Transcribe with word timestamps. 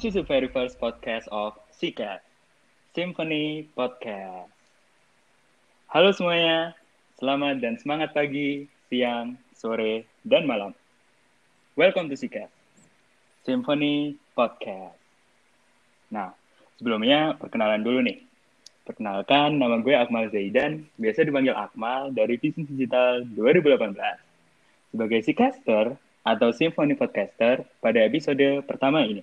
This 0.00 0.16
is 0.16 0.24
the 0.24 0.24
very 0.24 0.48
first 0.48 0.80
podcast 0.80 1.28
of 1.28 1.60
SICAT, 1.76 2.24
Symphony 2.96 3.68
Podcast. 3.76 4.48
Halo 5.92 6.08
semuanya, 6.16 6.72
selamat 7.20 7.60
dan 7.60 7.76
semangat 7.76 8.16
pagi, 8.16 8.64
siang, 8.88 9.36
sore, 9.52 10.08
dan 10.24 10.48
malam. 10.48 10.72
Welcome 11.76 12.08
to 12.08 12.16
SICAT, 12.16 12.48
Symphony 13.44 14.16
Podcast. 14.32 14.96
Nah, 16.08 16.32
sebelumnya 16.80 17.36
perkenalan 17.36 17.84
dulu 17.84 18.00
nih. 18.00 18.24
Perkenalkan, 18.88 19.60
nama 19.60 19.84
gue 19.84 19.92
Akmal 19.92 20.32
Zaidan, 20.32 20.88
biasa 20.96 21.28
dipanggil 21.28 21.52
Akmal 21.52 22.16
dari 22.16 22.40
Vision 22.40 22.64
Digital 22.64 23.28
2018. 23.36 24.00
Sebagai 24.96 25.20
si 25.20 25.36
caster 25.36 25.92
atau 26.24 26.48
Symphony 26.56 26.96
Podcaster 26.96 27.68
pada 27.84 28.00
episode 28.00 28.64
pertama 28.64 29.04
ini. 29.04 29.20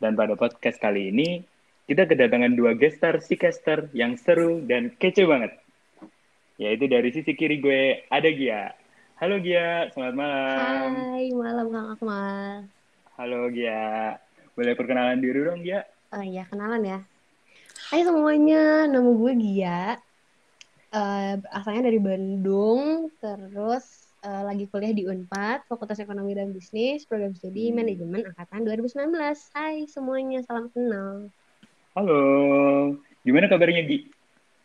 Dan 0.00 0.16
pada 0.16 0.32
podcast 0.32 0.80
kali 0.80 1.12
ini, 1.12 1.44
kita 1.84 2.08
kedatangan 2.08 2.56
dua 2.56 2.72
gestar 2.72 3.20
si 3.20 3.36
caster 3.36 3.92
yang 3.92 4.16
seru 4.16 4.64
dan 4.64 4.96
kece 4.96 5.28
banget. 5.28 5.52
Yaitu 6.56 6.88
dari 6.88 7.12
sisi 7.12 7.36
kiri 7.36 7.60
gue, 7.60 8.08
ada 8.08 8.32
Gia. 8.32 8.72
Halo 9.20 9.36
Gia, 9.44 9.92
selamat 9.92 10.14
malam. 10.16 10.88
Hai, 10.96 11.28
malam 11.36 11.66
Kang 11.68 11.88
Akmal. 11.92 12.64
Halo 13.20 13.52
Gia. 13.52 14.16
Boleh 14.56 14.72
perkenalan 14.72 15.20
diri 15.20 15.44
dong 15.44 15.60
Gia? 15.60 15.84
Oh 16.16 16.24
iya, 16.24 16.48
kenalan 16.48 16.80
ya. 16.80 16.98
Hai 17.92 18.00
semuanya, 18.00 18.88
nama 18.88 19.04
gue 19.04 19.32
Gia. 19.36 20.00
Eh, 20.96 21.34
asalnya 21.52 21.92
dari 21.92 22.00
Bandung, 22.00 23.12
terus 23.20 24.09
eh, 24.20 24.42
lagi 24.44 24.64
kuliah 24.68 24.92
di 24.92 25.08
Unpad, 25.08 25.64
Fakultas 25.64 26.00
Ekonomi 26.00 26.36
dan 26.36 26.52
Bisnis, 26.52 27.08
Program 27.08 27.32
Studi 27.32 27.72
Hmm. 27.72 27.80
Manajemen 27.80 28.22
Angkatan 28.28 28.68
2019. 28.68 29.48
Hai 29.56 29.88
semuanya, 29.88 30.44
salam 30.44 30.68
kenal. 30.72 31.32
Halo, 31.96 32.22
gimana 33.24 33.48
kabarnya 33.48 33.82
Gi? 33.88 33.98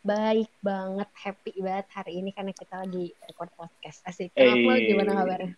Baik 0.05 0.51
banget, 0.61 1.09
happy 1.17 1.57
banget 1.57 1.87
hari 1.89 2.21
ini 2.21 2.29
karena 2.29 2.53
kita 2.53 2.85
lagi 2.85 3.09
record 3.25 3.49
podcast. 3.57 4.05
Asik. 4.05 4.29
Eh. 4.37 4.45
Kang 4.45 4.61
Akmal 4.61 4.77
gimana 4.85 5.11
kabarnya? 5.23 5.51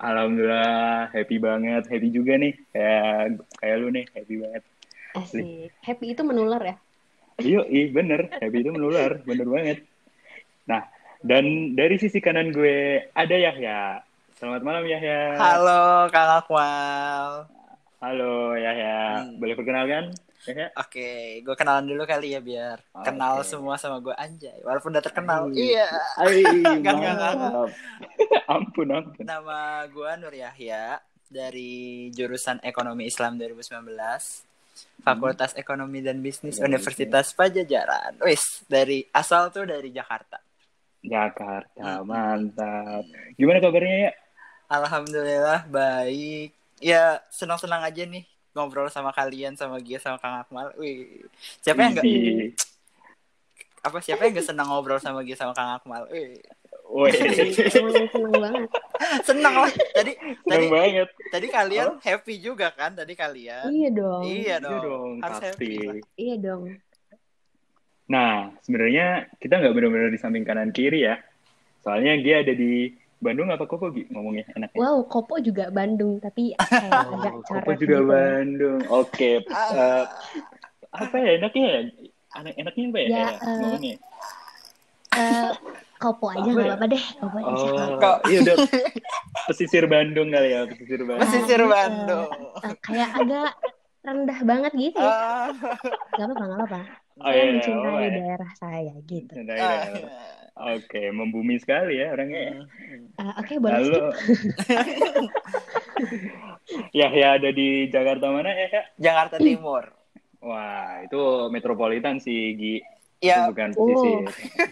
Alhamdulillah, 0.00 1.12
happy 1.12 1.36
banget. 1.38 1.82
Happy 1.86 2.08
juga 2.10 2.34
nih, 2.40 2.56
kayak 2.74 3.44
kayak 3.60 3.76
lu 3.78 3.88
nih, 3.94 4.04
happy 4.10 4.34
banget. 4.40 4.62
Asik. 5.14 5.70
Happy 5.84 6.06
itu 6.10 6.22
menular 6.26 6.62
ya? 6.64 6.76
Iya, 7.38 7.62
bener. 7.94 8.30
Happy 8.42 8.66
itu 8.66 8.70
menular, 8.74 9.22
bener 9.22 9.46
banget. 9.46 9.78
Nah, 10.66 10.88
dan 11.24 11.44
dari 11.72 11.96
sisi 11.96 12.20
kanan 12.20 12.52
gue 12.52 13.00
ada 13.10 13.32
Yahya. 13.34 14.04
Selamat 14.36 14.60
malam 14.60 14.84
Yahya. 14.84 15.40
Halo 15.40 15.82
Kang 16.12 16.30
Akmal. 16.36 17.48
Halo 17.98 18.52
Yahya. 18.54 19.24
Hmm. 19.24 19.40
Boleh 19.40 19.56
perkenalkan 19.56 20.12
Yahya? 20.44 20.68
Oke, 20.76 21.40
gue 21.40 21.54
kenalan 21.56 21.88
dulu 21.88 22.04
kali 22.04 22.36
ya 22.36 22.44
biar 22.44 22.76
Oke. 22.92 23.08
kenal 23.08 23.40
semua 23.40 23.80
sama 23.80 24.04
gue 24.04 24.12
anjay. 24.12 24.60
Walaupun 24.60 24.92
udah 24.92 25.00
terkenal. 25.00 25.48
Ay. 25.48 25.72
Iya. 25.72 25.88
Ay, 26.14 26.36
Enggak, 26.44 26.74
enggak, 26.76 26.94
enggak. 27.16 27.32
mantap. 27.32 27.70
ampun, 28.54 28.88
ampun. 28.92 29.24
Nama 29.24 29.58
gue 29.88 30.10
Nur 30.20 30.34
Yahya 30.36 30.84
dari 31.24 31.72
jurusan 32.12 32.60
Ekonomi 32.60 33.08
Islam 33.08 33.40
2019. 33.40 33.80
Fakultas 35.00 35.56
Ekonomi 35.56 36.04
dan 36.04 36.20
Bisnis 36.20 36.60
Hmm. 36.60 36.68
Universitas 36.68 37.32
Pajajaran. 37.32 38.20
Wis, 38.20 38.60
dari 38.68 39.08
asal 39.08 39.48
tuh 39.48 39.64
dari 39.64 39.88
Jakarta. 39.88 40.43
Jakarta, 41.04 42.00
Hmm. 42.00 42.08
mantap. 42.08 43.04
Gimana 43.36 43.60
kabarnya 43.60 43.98
ya? 44.08 44.12
Alhamdulillah 44.66 45.68
baik. 45.68 46.50
Ya, 46.80 47.20
senang-senang 47.28 47.80
aja 47.80 48.02
nih 48.02 48.24
ngobrol 48.52 48.88
sama 48.88 49.10
kalian 49.10 49.54
sama 49.54 49.78
Gia 49.78 49.98
sama 49.98 50.16
Kang 50.16 50.40
Akmal. 50.40 50.72
Wih. 50.74 51.26
Siapa 51.60 51.80
yang 51.80 51.92
enggak 51.92 52.06
apa 53.84 54.00
siapa 54.00 54.24
yang 54.24 54.32
gak 54.32 54.48
senang 54.48 54.72
ngobrol 54.72 54.96
sama 54.96 55.20
Gia 55.20 55.36
sama 55.36 55.52
Kang 55.52 55.76
Akmal? 55.76 56.08
Wih. 56.08 56.40
Woi, 56.84 57.10
seneng 57.74 58.32
banget. 58.34 58.68
Senang 59.24 59.54
lah. 59.56 59.72
Tadi 59.90 60.12
seneng 60.14 60.44
tadi 60.46 60.66
banget. 60.68 61.08
tadi 61.32 61.46
kalian 61.48 61.96
happy 61.98 62.34
juga 62.38 62.70
kan 62.70 62.92
tadi 62.92 63.12
kalian? 63.12 63.66
Iya 63.68 63.88
dong. 63.90 64.22
Iya 64.22 64.40
Iya 64.40 64.56
dong. 64.60 64.82
dong, 64.84 65.10
Harus 65.18 65.36
pasti. 65.40 65.48
happy 65.48 65.70
lah. 65.80 65.96
Iya 66.14 66.34
dong. 66.38 66.62
Nah, 68.04 68.52
sebenarnya 68.60 69.06
kita 69.40 69.56
nggak 69.56 69.72
benar-benar 69.72 70.10
di 70.12 70.20
samping 70.20 70.44
kanan 70.44 70.70
kiri 70.70 71.04
ya. 71.04 71.16
Soalnya 71.80 72.20
dia 72.20 72.44
ada 72.44 72.52
di 72.52 72.92
Bandung 73.16 73.48
apa 73.48 73.64
Kopo 73.64 73.88
Gi 73.88 74.04
ngomongnya 74.12 74.44
enaknya? 74.52 74.76
Wow, 74.76 75.08
Kopo 75.08 75.40
juga 75.40 75.72
Bandung, 75.72 76.20
tapi 76.20 76.52
kayak 76.52 76.92
agak 77.16 77.32
Oh, 77.32 77.40
Kopo 77.40 77.70
juga 77.74 77.96
gitu. 77.96 78.08
Bandung. 78.08 78.80
Oke. 78.92 79.30
Ah. 79.48 79.72
eh, 79.72 80.04
apa 80.92 81.16
ya 81.16 81.30
enaknya 81.40 81.64
ya? 81.64 81.80
Anak 82.34 82.52
enaknya 82.58 82.84
apa 82.84 82.98
ya? 82.98 83.06
Ya, 83.06 83.16
ya, 83.16 83.28
eh, 83.32 83.56
ngomongnya? 83.56 83.94
Eh, 85.14 85.50
Kopo 85.94 86.26
aja 86.28 86.42
Apa 86.42 86.50
nggak 86.52 86.60
ya? 86.60 86.68
apa-apa 86.68 86.86
deh, 86.92 87.04
Kopo 87.16 87.36
aja. 87.38 87.48
Oh, 87.48 87.88
Kok- 87.96 88.20
iya 88.28 88.38
udah 88.42 88.56
pesisir 89.48 89.84
Bandung 89.86 90.28
kali 90.28 90.48
ya, 90.52 90.60
pesisir 90.68 91.00
Bandung. 91.00 91.22
Pesisir 91.24 91.60
Eh, 91.60 91.68
Bandung. 91.70 92.28
eh, 92.60 92.74
kayak 92.82 93.10
agak 93.16 93.50
rendah 94.04 94.40
banget 94.44 94.72
gitu 94.76 94.98
ya. 95.00 95.08
Ah. 95.08 95.48
Gak 96.12 96.24
apa-apa, 96.28 96.44
gak 96.44 96.58
apa-apa. 96.60 96.80
Oh, 97.14 97.30
Saya 97.30 97.38
iya, 97.38 97.50
mencintai 97.54 97.86
oh, 97.86 97.98
iya. 98.02 98.10
daerah 98.10 98.52
saya 98.58 98.94
gitu. 99.06 99.32
Ah. 99.38 99.46
iya. 99.54 100.18
Oke, 100.54 101.10
membumi 101.10 101.58
sekali 101.58 101.98
ya 101.98 102.14
orangnya. 102.14 102.66
Eh, 103.18 103.32
Oke, 103.38 103.58
boleh 103.58 103.74
Lalu, 103.74 103.90
skip. 103.90 105.30
ya 106.94 107.08
ya 107.10 107.28
ada 107.38 107.50
di 107.50 107.90
Jakarta 107.90 108.30
mana 108.30 108.50
ya? 108.50 108.82
Jakarta 108.98 109.36
Timur. 109.38 109.90
Wah, 110.38 111.02
itu 111.02 111.20
metropolitan 111.50 112.18
sih, 112.18 112.54
Gi. 112.54 112.76
Itu 113.18 113.24
Ya, 113.24 113.48
bukan 113.48 113.72
Oh. 113.74 113.88
itu 113.88 114.10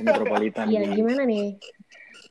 metropolitan. 0.02 0.66
Iya, 0.72 0.82
Gi. 0.84 0.94
gimana 0.98 1.22
nih? 1.24 1.46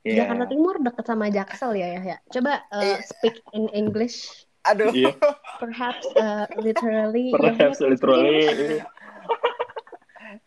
Iya. 0.03 0.15
Jakarta 0.25 0.45
Timur 0.47 0.75
deket 0.79 1.05
sama 1.07 1.25
Jaksel 1.27 1.71
ya, 1.75 1.87
ya. 1.87 2.01
ya. 2.05 2.17
Coba 2.29 2.53
Iya. 2.71 2.97
speak 3.01 3.35
in 3.51 3.67
English, 3.71 4.47
aduh. 4.63 4.91
Iya, 4.91 5.11
perhaps 5.59 6.05
eh, 6.13 6.45
literally. 6.59 7.31
Perhaps 7.33 7.79
ya, 7.79 7.87
literally. 7.89 8.39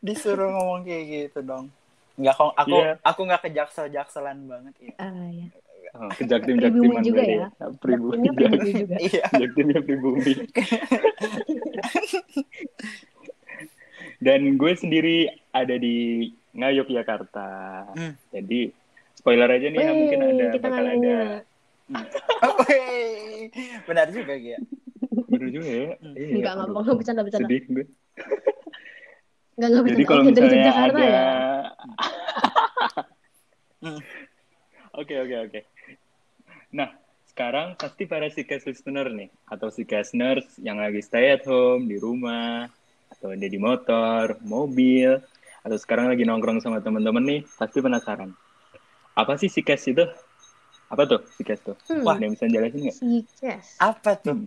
Disuruh 0.05 0.53
ngomong 0.53 0.85
kayak 0.85 1.05
gitu 1.09 1.41
dong. 1.41 1.73
Enggak 2.21 2.35
kok 2.37 2.53
aku 2.55 2.77
Iya. 2.77 2.93
aku 3.01 3.21
nggak 3.25 3.41
ke 3.43 3.49
jaksel-jakselan 3.57 4.39
banget 4.45 4.75
ya. 4.85 4.93
Ah, 5.01 5.29
ya. 5.33 5.47
Oh, 5.95 6.11
kejaktim 6.11 6.59
Pribumi 6.59 6.91
jaktiman 6.91 7.03
juga 7.07 7.23
berarti 7.23 7.39
ya. 7.39 7.49
Pribumi, 7.79 8.27
juga. 8.27 8.97
Iya. 8.99 9.25
jaktimnya 9.31 9.81
pribumi. 9.81 10.33
Dan 14.19 14.41
gue 14.59 14.73
sendiri 14.75 15.17
ada 15.51 15.75
di 15.79 16.29
Ngayogyakarta. 16.55 17.49
Hmm. 17.95 18.13
Jadi 18.31 18.71
spoiler 19.15 19.51
aja 19.51 19.67
nih 19.71 19.79
ya, 19.79 19.91
Wey, 19.91 19.97
mungkin 19.99 20.19
ada 20.23 20.45
kita 20.51 20.67
bakal 20.67 20.85
nggak 20.85 20.99
ada. 20.99 21.19
Oh. 22.45 22.57
Benar 23.85 24.09
juga 24.09 24.35
Gia. 24.41 24.57
Bener 25.29 25.49
juga 25.53 25.69
ya. 25.69 25.93
Enggak, 26.01 26.53
enggak, 26.57 26.65
aduh, 26.65 26.81
enggak 26.81 26.97
bercanda, 26.97 27.21
bercanda. 27.23 27.45
Sedih 27.47 27.63
gue. 27.69 27.85
Enggak, 29.55 29.69
enggak 29.71 29.91
Jadi 29.91 30.05
kalau 30.05 30.23
Oh, 30.23 30.25
dari 30.25 30.35
misalnya 30.35 30.67
Jakarta 30.67 30.99
ada 30.99 31.05
ya. 31.07 31.25
Oke 34.95 35.19
oke 35.19 35.37
oke. 35.51 35.61
Nah 36.71 36.89
sekarang 37.27 37.75
pasti 37.75 38.07
para 38.07 38.31
Sikas 38.31 38.63
listener 38.63 39.11
nih 39.11 39.27
atau 39.51 39.67
Sikasners 39.67 40.47
yang 40.63 40.79
lagi 40.79 41.03
stay 41.03 41.35
at 41.35 41.43
home 41.45 41.91
di 41.91 41.99
rumah 41.99 42.71
atau 43.11 43.35
ada 43.35 43.43
di 43.43 43.59
motor, 43.59 44.39
mobil 44.47 45.19
atau 45.67 45.77
sekarang 45.77 46.07
lagi 46.15 46.23
nongkrong 46.23 46.63
sama 46.63 46.79
teman-teman 46.79 47.27
nih 47.27 47.41
pasti 47.59 47.83
penasaran. 47.83 48.31
Apa 49.19 49.35
sih 49.35 49.51
Sikas 49.51 49.83
itu? 49.91 50.07
Apa 50.87 51.11
tuh 51.11 51.27
Sikas 51.35 51.59
tuh? 51.67 51.75
Hmm. 51.91 52.07
Wah, 52.07 52.15
ada 52.15 52.23
yang 52.23 52.39
bisa 52.39 52.47
jelasin 52.47 52.81
nggak? 52.87 52.97
Sikes. 52.97 53.67
Apa 53.83 54.11
tuh? 54.23 54.47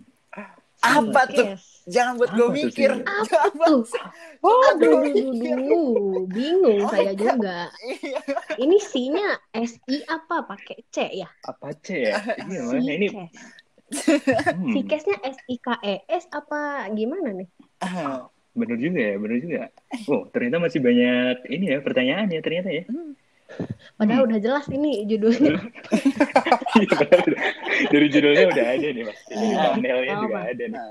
Apa 0.82 1.22
tuh? 1.30 1.48
Sikes. 1.48 1.88
Jangan 1.88 2.12
buat 2.20 2.30
Apa 2.30 2.36
gue 2.36 2.48
tuh, 2.60 2.70
mikir. 2.70 2.90
Jangan 3.28 3.50
Tuh. 3.64 3.82
buat 4.42 4.68
Aduh, 4.68 4.98
gue 5.08 5.10
aduh, 5.10 6.28
bingung 6.36 6.82
Oh 6.82 6.92
saya 6.92 7.12
God. 7.18 7.38
juga. 7.38 7.70
Iya. 7.84 8.20
Ini 8.62 8.76
C-nya 8.90 9.28
SI 9.54 9.96
apa 10.16 10.36
pakai 10.50 10.78
C 10.94 10.96
ya? 11.22 11.28
Apa 11.50 11.68
C 11.84 11.86
ya? 12.08 12.16
Ini 12.40 12.54
mana? 12.68 12.90
Ini 12.98 13.08
Sikes. 13.08 13.32
hmm, 14.50 14.72
Sikesnya 14.72 15.16
S 15.24 15.38
I 15.48 15.56
K 15.64 15.66
E 15.92 15.94
S 16.08 16.24
apa 16.38 16.88
gimana 16.98 17.28
nih? 17.38 17.48
bener 18.58 18.76
juga 18.84 18.98
ya, 19.08 19.14
bener 19.22 19.38
juga. 19.44 19.58
Oh, 20.10 20.22
ternyata 20.32 20.56
masih 20.64 20.80
banyak 20.88 21.34
ini 21.54 21.64
ya 21.72 21.78
pertanyaan 21.86 22.26
ya 22.34 22.40
ternyata 22.46 22.70
ya. 22.78 22.84
Padahal 23.98 24.22
Hmm. 24.22 24.28
udah 24.30 24.38
jelas 24.38 24.66
ini 24.68 25.02
judulnya. 25.04 25.58
Iya, 26.78 26.94
benar. 26.94 27.28
Dari 27.90 28.06
judulnya 28.06 28.44
udah 28.48 28.66
ada 28.70 28.88
nih 28.88 29.04
pasti. 29.08 29.32
Iya. 29.34 29.56
Thumbnailnya 29.74 30.14
Apa? 30.14 30.22
juga 30.22 30.38
ada 30.46 30.64
nih. 30.68 30.82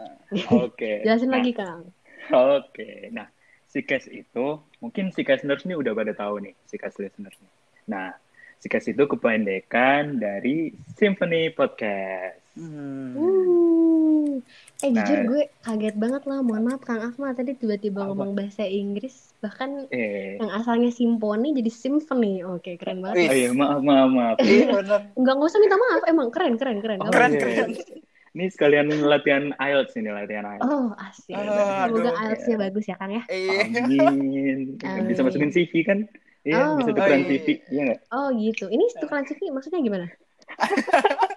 Oke. 0.52 0.92
Jelasin 1.06 1.30
Nah, 1.30 1.36
lagi 1.40 1.52
Kang. 1.56 1.82
Oke. 2.28 2.90
Nah, 3.10 3.28
Sikes 3.68 4.06
itu 4.08 4.46
mungkin 4.80 5.12
Sikes 5.12 5.44
listeners 5.44 5.64
nih 5.64 5.78
udah 5.78 5.94
pada 5.94 6.12
tahu 6.12 6.44
nih 6.44 6.54
Sikes 6.66 7.00
listeners 7.00 7.38
nih. 7.40 7.52
Nah, 7.88 8.12
Sikes 8.60 8.90
itu 8.90 9.04
kependekan 9.06 10.18
dari 10.18 10.74
Symphony 10.98 11.54
Podcast. 11.54 12.42
Hmm. 12.58 13.14
Uh, 13.16 14.34
Eh 14.78 14.94
Nah. 14.94 15.02
jujur 15.02 15.20
gue 15.26 15.42
kaget 15.60 15.96
banget 15.96 16.22
lah. 16.24 16.40
Mohon 16.40 16.64
maaf 16.68 16.82
Kang 16.82 17.02
Akmal 17.02 17.34
tadi 17.34 17.54
tiba-tiba 17.54 17.98
Apa? 18.00 18.14
ngomong 18.14 18.32
bahasa 18.34 18.62
Inggris. 18.62 19.34
Bahkan 19.38 19.90
Eh, 19.90 20.38
yang 20.38 20.54
asalnya 20.54 20.90
simfoni 20.90 21.50
jadi 21.52 21.72
symphony. 21.72 22.42
Oke, 22.42 22.78
keren 22.78 23.02
banget. 23.02 23.26
Oh 23.26 23.34
iya, 23.34 23.50
maaf, 23.52 23.82
maaf, 23.82 24.10
maaf. 24.10 24.36
Iya 24.40 24.70
bener. 24.76 25.02
Enggak 25.14 25.34
nggak 25.34 25.50
usah 25.50 25.60
minta 25.60 25.78
maaf, 25.78 26.02
emang 26.06 26.28
keren 26.30 26.54
keren 26.56 26.78
keren. 26.78 26.98
Oh, 27.00 27.06
Nggak 27.06 27.14
Keren, 27.16 27.32
iya. 27.32 27.42
keren. 27.42 27.70
Ini 28.30 28.54
sekalian 28.54 28.86
latihan 29.02 29.50
IELTS 29.58 29.98
ini, 29.98 30.14
latihan 30.14 30.46
IELTS. 30.46 30.62
Oh, 30.64 30.94
asik. 30.96 31.34
Ah, 31.34 31.90
Semoga 31.90 32.14
aduh. 32.14 32.22
IELTS-nya 32.22 32.58
bagus 32.60 32.86
ya, 32.86 32.96
Kang 32.96 33.12
ya. 33.12 33.24
Iya. 33.28 33.66
Amin. 34.06 34.78
Bisa 34.78 34.94
Amin. 34.94 35.26
masukin 35.26 35.50
CV 35.50 35.74
kan? 35.82 36.00
Iya, 36.46 36.62
Oh. 36.64 36.78
bisa 36.78 36.94
tukeran 36.94 37.18
Oh, 37.18 37.26
iya. 37.26 37.30
CV. 37.34 37.48
Iya 37.68 37.82
nggak? 37.84 38.00
Oh, 38.10 38.28
gitu. 38.32 38.66
Ini 38.70 38.84
tukeran 38.96 39.26
CV 39.26 39.42
maksudnya 39.50 39.82
gimana? 39.82 40.06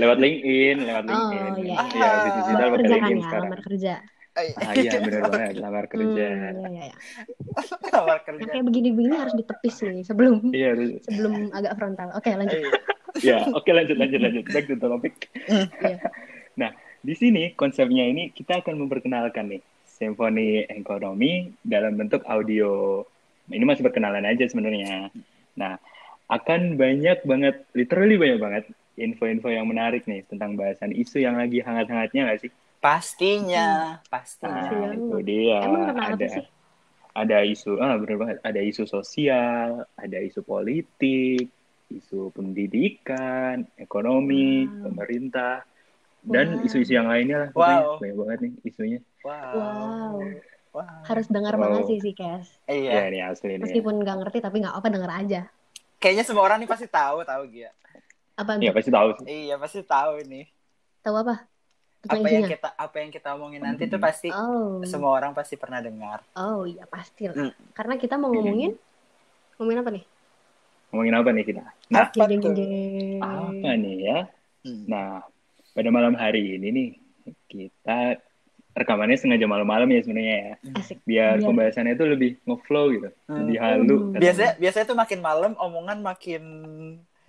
Lewat 0.00 0.18
LinkedIn, 0.18 0.76
lewat 0.80 1.04
Oh, 1.04 1.10
LinkedIn. 1.10 1.52
iya, 1.60 1.76
Iya, 1.76 1.84
iya. 1.92 2.08
bisnis 2.16 2.44
Lamar 2.48 2.48
digital 2.48 2.68
pakai 2.70 2.80
kan 2.80 2.90
LinkedIn 2.90 3.12
ya, 3.12 3.22
sekarang. 3.22 3.44
lamar 3.44 3.60
kerja. 3.60 3.94
Ah 4.30 4.72
iya, 4.72 4.92
bener 4.96 5.20
banget. 5.26 5.54
Lamar 5.58 5.84
kerja. 5.86 6.06
Hmm, 6.06 6.16
iya, 6.16 6.60
iya, 6.70 6.82
iya. 6.86 6.94
Lamar 7.90 8.18
kerja. 8.22 8.42
kayak 8.46 8.64
begini-begini 8.64 9.14
harus 9.14 9.34
ditepis 9.34 9.76
nih 9.82 10.02
sebelum 10.02 10.34
Iya, 10.50 10.68
harus. 10.72 10.90
sebelum 11.02 11.34
agak 11.50 11.72
frontal. 11.76 12.08
Oke, 12.14 12.30
lanjut. 12.32 12.56
Iya. 12.56 12.70
Ya, 13.20 13.38
oke 13.50 13.68
lanjut, 13.68 13.96
lanjut, 13.96 14.20
lanjut. 14.22 14.44
Back 14.48 14.64
to 14.64 14.74
the 14.74 14.86
topic. 14.86 15.14
Iya. 15.76 15.98
Nah, 16.56 16.70
di 17.00 17.12
sini 17.12 17.52
konsepnya 17.52 18.06
ini 18.06 18.30
kita 18.30 18.62
akan 18.62 18.78
memperkenalkan 18.78 19.50
nih 19.50 19.60
simfoni 19.84 20.62
ekonomi 20.64 21.50
dalam 21.60 21.94
bentuk 21.94 22.22
audio. 22.24 23.02
Ini 23.46 23.60
masih 23.60 23.82
perkenalan 23.82 24.22
aja 24.22 24.46
sebenarnya. 24.46 25.10
Nah, 25.52 25.74
akan 26.30 26.78
banyak 26.78 27.26
banget, 27.26 27.66
literally 27.72 28.14
banyak 28.14 28.38
banget 28.38 28.64
info-info 29.00 29.48
yang 29.48 29.64
menarik 29.64 30.04
nih 30.04 30.22
tentang 30.28 30.54
bahasan 30.54 30.92
isu 30.92 31.24
yang 31.24 31.40
lagi 31.40 31.64
hangat-hangatnya 31.64 32.28
nggak 32.28 32.40
sih? 32.44 32.50
Pastinya, 32.80 34.00
pastinya. 34.08 34.72
Nah, 34.72 34.92
itu 34.96 35.16
dia. 35.24 35.58
Emang 35.64 35.96
ada 35.96 36.26
sih? 36.28 36.44
ada 37.10 37.42
isu, 37.42 37.74
ah 37.82 37.98
bener 37.98 38.16
banget, 38.22 38.38
ada 38.46 38.60
isu 38.62 38.86
sosial, 38.86 39.82
ada 39.98 40.18
isu 40.22 40.46
politik, 40.46 41.50
isu 41.90 42.30
pendidikan, 42.30 43.66
ekonomi, 43.74 44.70
Wow. 44.70 44.88
pemerintah, 44.88 45.66
dan 46.22 46.54
Wow. 46.54 46.66
isu-isu 46.70 46.94
yang 46.94 47.10
lainnya 47.10 47.36
lah. 47.42 47.48
Pokoknya 47.50 47.78
Wow. 47.82 47.98
banyak 47.98 48.16
banget 48.16 48.38
nih 48.46 48.52
isunya. 48.62 49.00
Wow. 49.26 49.54
Wow. 49.58 50.16
Wow. 50.70 51.02
Harus 51.02 51.26
dengar 51.26 51.58
Wow. 51.58 51.62
banget 51.66 51.82
sih 51.90 51.98
sih, 51.98 52.14
Kes. 52.14 52.46
Iya, 52.70 53.10
Iya. 53.10 53.10
nih 53.10 53.22
asli 53.26 53.58
nih. 53.58 53.62
Meskipun 53.66 53.94
nggak 54.06 54.16
ngerti 54.22 54.38
tapi 54.38 54.56
nggak 54.62 54.76
apa 54.78 54.86
denger 54.86 55.10
aja. 55.10 55.40
Kayaknya 56.00 56.24
semua 56.24 56.46
orang 56.46 56.62
nih 56.62 56.70
pasti 56.70 56.86
tahu, 56.86 57.26
tahu 57.26 57.42
Gia. 57.50 57.74
Apa 58.40 58.56
Iya, 58.56 58.72
pasti 58.72 58.90
tahu 58.90 59.08
sih. 59.14 59.24
Iya, 59.26 59.54
pasti 59.56 59.80
tahu 59.82 60.12
nih. 60.24 60.46
tahu 61.00 61.16
apa? 61.18 61.34
Tentang 62.00 62.16
Apa 62.18 62.28
yang 62.28 62.42
isinya? 62.42 62.48
kita 62.50 62.68
apa 62.74 62.96
yang 62.96 63.10
kita 63.10 63.28
omongin 63.32 63.60
nanti 63.62 63.84
tuh 63.84 63.96
pasti 63.98 64.28
Oh. 64.30 64.80
semua 64.82 65.12
orang 65.12 65.32
pasti 65.32 65.54
pernah 65.54 65.78
dengar. 65.78 66.24
Oh, 66.32 66.64
iya 66.64 66.84
pasti 66.86 67.24
lah. 67.24 67.36
Hmm. 67.38 67.52
Karena 67.70 67.94
kita 67.94 68.16
mau 68.16 68.28
ngomongin 68.30 68.72
ngomongin 69.54 69.78
apa 69.78 69.90
nih? 69.90 70.04
Ngomongin 70.90 71.14
apa 71.14 71.28
nih 71.30 71.44
kita? 71.46 71.62
Nah, 71.86 72.00
Apa 72.02 72.24
Jeng, 72.26 72.40
tuh? 72.40 72.52
jeng. 72.54 72.72
apa 73.18 73.70
nih 73.76 73.96
ya? 74.02 74.18
Hmm. 74.62 74.84
Nah, 74.86 75.08
pada 75.70 75.88
malam 75.88 76.14
hari 76.14 76.56
ini 76.56 76.68
nih, 76.70 76.88
kita 77.46 78.16
rekamannya 78.70 79.16
sengaja 79.16 79.44
malam-malam 79.44 79.86
ya 79.86 80.00
sebenarnya 80.00 80.36
ya. 80.38 80.52
Asik. 80.74 80.96
Biar 81.02 81.36
Biar- 81.36 81.44
pembahasannya 81.44 81.92
itu 81.94 82.04
lebih 82.06 82.30
ngeflow 82.42 82.86
gitu, 82.90 83.08
Hmm. 83.26 83.44
lebih 83.44 83.56
halu. 83.58 83.96
Hmm. 84.06 84.16
Biasanya 84.16 84.52
biasanya 84.56 84.86
tuh 84.86 84.98
makin 84.98 85.20
malam 85.20 85.52
omongan 85.54 85.98
makin 86.00 86.42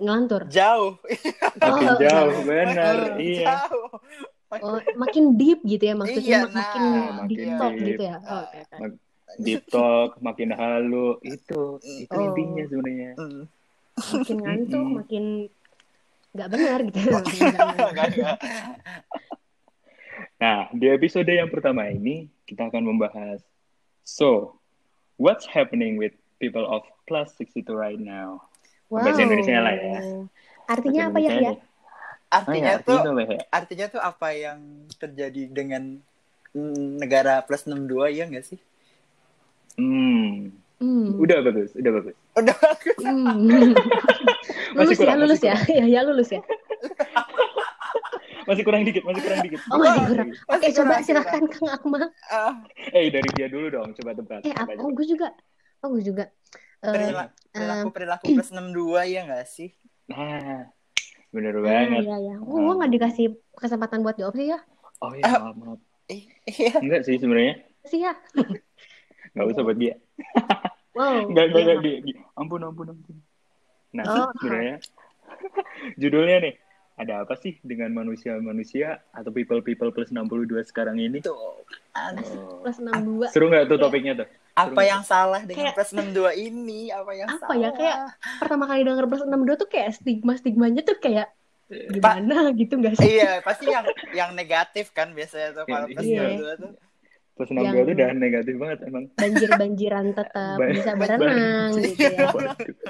Ngelantur. 0.01 0.41
jauh. 0.49 0.97
Makin 1.61 1.87
Oh, 1.87 1.97
jauh, 1.97 2.31
nah. 2.33 2.43
benar. 2.43 2.95
Makin 3.13 3.21
Iya. 3.21 3.45
Jauh. 3.61 3.89
Oh, 4.51 4.75
makin 4.99 5.39
deep 5.39 5.63
gitu 5.63 5.79
ya 5.79 5.95
maksudnya 5.95 6.27
Iya, 6.27 6.39
mak- 6.43 6.51
nah, 6.51 6.59
makin 6.59 6.83
makin 7.15 7.27
deep 7.31 7.51
talk 7.55 7.71
deep. 7.71 7.87
gitu 7.87 8.03
ya. 8.03 8.15
Oh, 8.19 8.41
oke, 8.41 8.57
oke. 8.59 8.75
Mak- 8.77 8.99
Deep 9.39 9.63
talk, 9.65 10.09
makin 10.19 10.49
halu. 10.51 11.15
Itu, 11.23 11.79
itu 11.79 12.11
Oh. 12.11 12.25
intinya 12.27 12.63
sebenarnya. 12.67 13.11
Hmm. 13.15 13.41
Makin 13.95 14.37
ngantuk, 14.37 14.85
makin 14.91 15.23
nggak 16.31 16.49
benar 16.49 16.77
gitu. 16.83 16.99
Enggak. 16.99 18.07
Nah, 20.35 20.65
di 20.73 20.89
episode 20.89 21.29
yang 21.29 21.47
pertama 21.47 21.85
ini 21.87 22.25
kita 22.43 22.65
akan 22.67 22.81
membahas 22.83 23.45
So, 24.01 24.57
what's 25.15 25.45
happening 25.45 25.95
with 25.95 26.11
people 26.41 26.65
of 26.65 26.81
class 27.05 27.37
62 27.37 27.69
right 27.69 28.01
now? 28.01 28.41
Bahasa 28.91 29.21
Indonesia 29.23 29.57
lah 29.63 29.73
ya. 29.73 29.99
Artinya 30.67 31.01
Bahasa 31.07 31.11
apa 31.11 31.19
ya 31.19 31.31
Indonesia 31.31 31.39
ya? 31.39 31.53
Artinya 32.31 32.71
ya, 32.71 32.79
tuh 32.79 32.99
ya? 33.03 33.39
artinya 33.51 33.85
tuh 33.91 34.01
apa 34.03 34.27
yang 34.31 34.59
terjadi 34.99 35.41
dengan 35.51 35.83
negara 36.99 37.43
plus 37.47 37.63
62 37.67 38.11
ya 38.11 38.23
enggak 38.27 38.45
sih? 38.47 38.59
Hmm, 39.79 40.51
Hmm. 40.81 41.13
udah 41.21 41.45
bagus, 41.45 41.77
udah 41.77 41.91
bagus. 41.93 42.15
Udah 42.33 42.55
bagus. 42.57 42.97
Hmm. 42.97 43.37
Masih 44.75 44.97
lulus 44.97 44.97
kurang, 44.97 45.13
ya, 45.13 45.21
lulus 45.21 45.41
ya. 45.45 45.55
Ya, 45.79 45.85
ya 45.85 46.01
lulus 46.01 46.29
ya. 46.33 46.41
Masih 48.49 48.63
kurang 48.65 48.81
dikit, 48.83 49.05
masih 49.05 49.21
kurang 49.21 49.39
dikit. 49.45 49.61
Oh, 49.69 49.77
masih 49.77 50.01
kurang. 50.09 50.27
Oke, 50.33 50.49
Masih 50.49 50.71
coba 50.73 50.89
kurang, 50.89 51.05
silakan 51.05 51.43
Kang 51.53 51.69
Akmal. 51.69 52.05
Ah, 52.33 52.53
Eh, 52.89 53.13
dari 53.13 53.29
dia 53.37 53.47
dulu 53.47 53.69
dong, 53.69 53.93
coba 53.93 54.17
tebak. 54.17 54.41
Eh, 54.41 54.49
aja? 54.49 54.73
Oh, 54.81 54.89
gue 54.89 55.05
juga. 55.05 55.27
Oh, 55.85 55.93
gue 55.93 56.01
juga. 56.01 56.25
Eh, 56.81 56.89
perila- 56.89 57.31
perilaku 57.51 57.87
perilaku 57.91 58.23
plus 58.33 58.49
62 58.49 59.05
ya 59.05 59.19
enggak 59.21 59.45
sih? 59.45 59.69
Nah, 60.07 60.65
bener 61.29 61.53
ah, 61.53 61.61
banget. 61.61 62.01
iya, 62.03 62.15
iya. 62.19 62.35
Gue 62.37 62.59
gue 62.59 62.75
nggak 62.75 62.91
dikasih 62.91 63.25
kesempatan 63.53 64.01
buat 64.01 64.17
jawab 64.17 64.33
sih 64.33 64.49
ya. 64.49 64.59
Oh 64.99 65.13
iya, 65.13 65.23
Ah. 65.23 65.39
maaf, 65.43 65.55
maaf. 65.55 65.79
Eh, 66.07 66.25
Iya. 66.43 66.75
Enggak 66.77 67.01
sih 67.05 67.15
sebenarnya. 67.15 67.55
Sih 67.85 68.01
ya. 68.01 68.13
Enggak 69.31 69.45
usah 69.47 69.63
buat 69.63 69.77
dia. 69.77 69.95
Wow. 70.91 71.23
Enggak, 71.31 71.45
enggak, 71.47 71.63
iya, 71.63 71.71
enggak. 71.71 71.79
Dia, 71.81 71.97
dia. 72.03 72.15
Ampun, 72.35 72.59
ampun, 72.61 72.87
ampun. 72.91 73.15
Nah, 73.95 74.03
Oh. 74.03 74.27
sebenarnya 74.35 74.75
judulnya 75.95 76.37
nih, 76.41 76.53
ada 76.97 77.23
apa 77.23 77.33
sih 77.35 77.57
dengan 77.61 77.95
manusia-manusia 77.95 78.99
atau 79.09 79.31
people-people 79.31 79.89
plus 79.89 80.11
62 80.11 80.61
sekarang 80.63 80.99
ini? 80.99 81.23
Tuh. 81.23 81.63
kan. 81.91 82.19
Oh. 82.19 82.59
Plus 82.59 82.77
62. 82.77 83.31
Seru 83.31 83.47
nggak 83.47 83.67
tuh 83.67 83.79
topiknya 83.79 84.13
tuh? 84.19 84.27
Apa 84.53 84.81
yang 84.81 85.01
salah 85.01 85.41
dengan 85.41 85.71
Kayak- 85.71 85.75
plus 85.75 85.91
62 85.91 86.31
ini? 86.33 86.81
Apa 86.87 87.11
yang 87.11 87.27
Apa 87.29 87.39
salah? 87.47 87.55
ya, 87.57 87.69
kayak 87.71 87.97
Pertama 88.37 88.63
kali 88.65 88.81
denger 88.81 89.05
plus 89.05 89.23
62 89.23 89.55
tuh 89.55 89.67
kayak 89.67 89.89
stigma-stigmanya 89.93 90.81
tuh 90.81 90.97
kayak 90.97 91.27
gimana 91.87 92.51
gitu 92.51 92.75
gak 92.77 92.95
sih? 92.95 93.15
Iya, 93.15 93.39
pasti 93.41 93.65
yang 93.65 93.85
yang 94.11 94.29
negatif 94.31 94.91
kan 94.91 95.11
biasanya 95.11 95.55
tuh 95.55 95.63
kalau 95.65 95.87
plus 95.87 96.03
Iya. 96.03 96.21
62 96.35 96.55
tuh. 96.59 96.71
Plus 97.31 97.49
62 97.49 97.63
Yang- 97.63 97.75
tuh 97.81 97.93
udah 97.95 98.09
negatif 98.13 98.53
banget 98.55 98.79
emang. 98.83 99.03
Banjir-banjiran 99.15 100.05
tetap 100.11 100.57
Ban- 100.59 100.69
bisa 100.69 100.91
berenang 100.93 101.71
gitu 101.79 102.03
ya. 102.03 102.27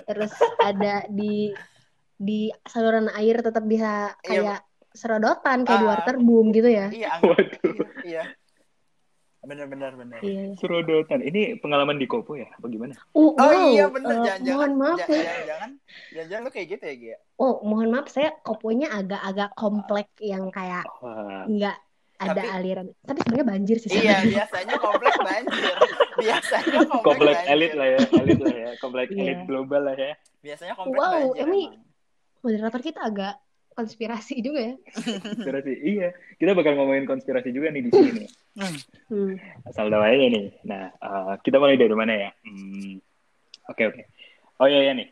Terus 0.03 0.33
ada 0.59 0.95
di 1.07 1.53
di 2.17 2.39
saluran 2.63 3.09
air 3.11 3.37
tetap 3.39 3.61
bisa 3.63 4.17
Iya. 4.19 4.25
kayak 4.25 4.59
serodotan 4.91 5.61
kayak 5.61 5.77
di 5.77 5.85
Ah. 5.85 5.89
water 5.93 6.15
boom 6.17 6.49
gitu 6.49 6.67
ya. 6.67 6.89
Iya, 6.89 7.21
Waduh. 7.21 7.73
iya. 8.03 8.23
Bener 9.41 9.65
bener 9.65 9.91
bener. 9.93 10.21
Iya. 10.21 10.53
Serodotan. 10.53 11.19
Ini 11.19 11.57
pengalaman 11.57 11.97
di 11.97 12.05
Kopo 12.05 12.33
ya? 12.33 12.45
Apa 12.51 12.65
gimana? 12.65 12.93
Oh, 13.11 13.33
Oh 13.33 13.41
wow. 13.43 13.73
iya 13.73 13.85
bener 13.87 14.13
Eh, 14.13 14.37
jangan 14.39 14.39
mohon 14.47 14.71
maaf 14.77 14.99
jangan 14.99 15.17
ya. 15.17 15.23
jangan 15.43 15.69
jangan 16.11 16.27
jangan 16.29 16.41
lu 16.41 16.49
kayak 16.49 16.67
gitu 16.69 16.83
ya 16.83 16.95
Gia. 16.95 17.17
Oh, 17.35 17.53
mohon 17.61 17.89
maaf 17.89 18.07
saya 18.07 18.29
koponya 18.39 18.87
agak-agak 18.91 19.49
kompleks 19.53 20.13
yang 20.19 20.49
kayak 20.49 20.85
Wah, 21.01 21.43
nggak 21.43 21.73
ada 22.19 22.37
Tapi- 22.37 22.53
aliran. 22.53 22.85
Tapi 23.01 23.17
sebenarnya 23.19 23.47
banjir 23.47 23.77
sih. 23.77 23.89
Iya 23.89 23.97
sebenarnya. 23.97 24.29
biasanya 24.31 24.75
komplek 24.77 25.13
banjir. 25.19 25.73
Biasanya 26.21 26.79
komplek, 26.85 27.01
komplek 27.01 27.33
banjir. 27.35 27.51
elit 27.51 27.73
lah 27.73 27.87
ya, 27.87 27.99
elit 28.13 28.39
lah 28.39 28.53
ya, 28.55 28.69
komplek 28.77 29.07
Iya. 29.09 29.21
elit 29.23 29.39
global 29.43 29.81
lah 29.81 29.95
ya. 29.95 30.13
Biasanya 30.39 30.73
komplek 30.75 30.99
Wow, 31.01 31.09
banjir. 31.33 31.41
ini 31.41 31.61
emang. 31.65 31.89
Moderator 32.41 32.81
kita 32.83 32.99
agak 33.03 33.33
konspirasi 33.73 34.43
juga 34.43 34.73
ya. 34.73 34.75
Konspirasi, 35.23 35.73
iya. 35.83 36.09
Kita 36.37 36.51
bakal 36.53 36.75
ngomongin 36.75 37.07
konspirasi 37.07 37.49
juga 37.55 37.71
nih 37.71 37.87
di 37.87 37.91
sini. 37.91 38.11
nih. 38.23 38.29
Hmm. 38.59 38.77
Hmm. 39.07 39.33
Asal 39.67 39.87
tahu 39.87 40.03
aja 40.03 40.27
nih. 40.27 40.45
Nah, 40.67 40.91
eh, 40.91 41.33
kita 41.43 41.57
mulai 41.57 41.79
dari 41.79 41.95
mana 41.95 42.13
ya? 42.13 42.29
Hmm, 42.43 42.99
Oke 43.71 43.87
oke. 43.87 44.01
Oh 44.59 44.67
iya 44.67 44.91
ya 44.91 44.93
nih. 44.93 45.09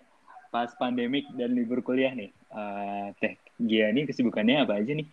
Pas 0.50 0.70
pandemik 0.76 1.30
dan 1.38 1.54
libur 1.54 1.80
kuliah 1.86 2.12
nih, 2.12 2.30
eh, 2.34 3.08
Teh 3.22 3.34
Gia 3.62 3.94
nih 3.94 4.10
kesibukannya 4.10 4.66
apa 4.66 4.82
aja 4.82 4.92
nih? 4.98 5.08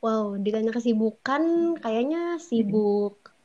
Wow, 0.00 0.40
ditanya 0.40 0.72
kesibukan, 0.72 1.76
kayaknya 1.76 2.40
sibuk. 2.40 3.36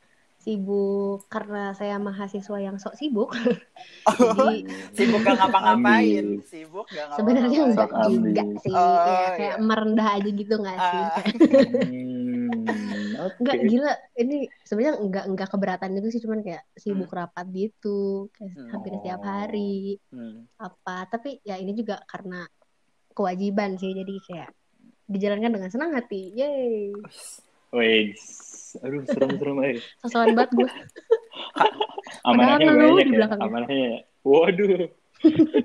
Sibuk 0.46 1.26
karena 1.26 1.74
saya 1.74 1.98
mahasiswa 1.98 2.58
yang 2.62 2.78
sok 2.78 2.94
sibuk. 2.94 3.34
Jadi 4.38 4.70
Sibuk 4.94 5.26
gak 5.26 5.42
ngapa-ngapain, 5.42 6.38
sibuk 6.46 6.86
gak 6.86 7.10
ngapa-ngapain. 7.10 7.18
sebenarnya 7.18 7.60
enggak 7.66 7.90
juga 8.14 8.44
sih. 8.62 8.70
Oh, 8.70 8.94
ya, 9.02 9.30
kayak 9.34 9.58
iya. 9.58 9.66
merendah 9.66 10.08
aja 10.14 10.30
gitu 10.30 10.54
nggak 10.56 10.78
sih? 10.78 11.02
Ah, 11.02 11.18
Hmm, 12.66 13.14
oke. 13.20 13.38
Enggak 13.42 13.58
gila, 13.66 13.94
ini 14.16 14.36
sebenarnya 14.62 14.94
enggak 15.02 15.26
enggak 15.26 15.50
keberatan 15.50 15.90
gitu 15.98 16.08
sih, 16.10 16.22
cuman 16.22 16.40
kayak 16.42 16.64
sibuk 16.78 17.10
rapat 17.10 17.46
gitu, 17.52 18.30
kayak 18.32 18.54
Hmm. 18.54 18.70
hampir 18.70 18.92
setiap 18.96 19.20
Oh. 19.20 19.26
hari 19.26 19.98
hmm. 20.10 20.46
apa. 20.58 21.10
Tapi 21.10 21.42
ya 21.42 21.58
ini 21.58 21.74
juga 21.74 22.00
karena 22.06 22.46
kewajiban 23.12 23.76
sih, 23.76 23.92
jadi 23.92 24.14
kayak 24.22 24.50
dijalankan 25.06 25.52
dengan 25.54 25.70
senang 25.70 25.92
hati. 25.94 26.34
Yeay. 26.34 26.94
Wih, 27.76 28.16
aduh 28.80 29.04
serem-serem 29.04 29.58
aja. 29.60 29.82
Sosokan 30.00 30.32
banget 30.32 30.52
gue. 30.56 30.70
Amanahnya 32.24 32.72
Padahal 32.72 32.92
banyak 32.96 33.08
di 33.12 33.18
ya. 33.20 33.28
Amanahnya. 33.36 33.90
Waduh. 34.24 34.88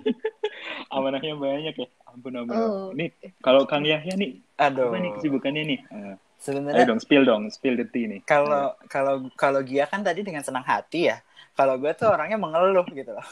Amanahnya 0.95 1.35
banyak 1.39 1.75
ya. 1.79 1.89
Ampun 2.11 2.35
ampun. 2.35 2.57
Oh. 2.59 2.91
Nih 2.91 3.15
kalau 3.39 3.63
Kang 3.71 3.87
Yahya 3.87 4.19
nih, 4.19 4.43
Aduh. 4.59 4.91
apa 4.91 4.97
nih 4.99 5.11
kesibukannya 5.15 5.63
nih? 5.63 5.79
Eh, 5.87 5.95
ayo 5.95 6.15
Sebenarnya 6.41 6.85
dong, 6.89 7.01
spill 7.05 7.23
dong, 7.23 7.47
spill 7.53 7.77
the 7.77 7.87
tea 7.87 8.09
nih. 8.09 8.21
kalau 8.25 8.73
kalau 8.89 9.29
kalau 9.37 9.61
Gia 9.63 9.85
kan 9.87 10.03
tadi 10.03 10.27
dengan 10.27 10.43
senang 10.43 10.67
hati 10.67 11.13
ya. 11.13 11.23
Kalau 11.55 11.77
gue 11.77 11.93
tuh 11.93 12.09
orangnya 12.09 12.41
mengeluh 12.41 12.87
gitu 12.91 13.13
loh. 13.13 13.27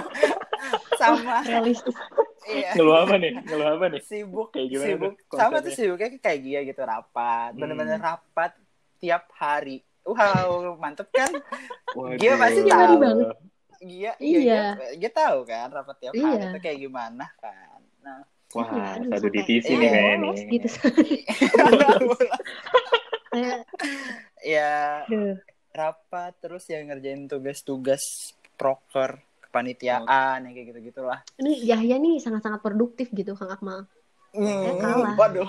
Sama 1.00 1.40
Realistis. 1.42 1.96
Iya. 2.46 2.70
Ngeluh 2.72 2.96
apa 2.96 3.14
nih? 3.16 3.32
Ngeluh 3.42 3.68
apa 3.74 3.84
nih? 3.88 4.00
Sibuk, 4.02 4.48
Kayak 4.50 4.66
gimana 4.68 4.86
sibuk. 4.88 5.12
tuh 5.26 5.36
Sama 5.36 5.56
tuh 5.60 5.72
sibuknya 5.72 6.08
kayak 6.16 6.40
Gia 6.40 6.60
gitu 6.62 6.82
rapat, 6.82 7.50
Hmm. 7.52 7.58
bener-bener 7.58 7.98
rapat 7.98 8.52
tiap 8.96 9.28
hari. 9.34 9.80
Wow, 10.00 10.76
mantep 10.76 11.08
kan? 11.10 11.28
Waduh. 11.92 12.16
Gia 12.16 12.32
pasti 12.34 12.60
Iya, 12.62 12.72
tahu. 12.72 12.94
banget. 12.96 13.36
Gia, 13.80 14.12
Iya. 14.16 14.40
Gia, 14.40 14.62
Gia 14.96 15.10
tahu 15.10 15.38
kan 15.44 15.68
rapat 15.68 15.96
tiap 15.98 16.12
hari 16.14 16.36
Iya. 16.36 16.48
itu 16.48 16.58
kayak 16.58 16.78
gimana 16.78 17.26
kan. 17.36 17.80
Nah, 18.00 18.20
Wah, 18.50 18.66
Iya, 18.66 18.88
aduh, 18.98 19.10
satu 19.14 19.28
divisi 19.30 19.68
Iya. 19.68 19.78
nih 19.78 19.88
kayaknya 19.88 20.16
nih. 20.18 20.34
gitu. 20.50 20.68
Ya 24.42 25.04
rapat 25.70 26.32
terus 26.40 26.66
ya 26.66 26.82
ngerjain 26.82 27.28
tugas-tugas 27.28 28.02
proker 28.56 29.22
kepanitiaan 29.50 30.46
yang 30.46 30.52
kayak 30.54 30.66
gitu-gitulah. 30.70 31.18
Ini 31.36 31.52
Yahya 31.66 31.98
nih 31.98 32.16
sangat-sangat 32.16 32.62
produktif 32.62 33.10
gitu, 33.10 33.34
Kang 33.34 33.50
Akmal. 33.50 33.90
Saya 34.30 34.46
Hmm, 34.70 34.78
kalah. 34.78 35.14
Waduh. 35.18 35.48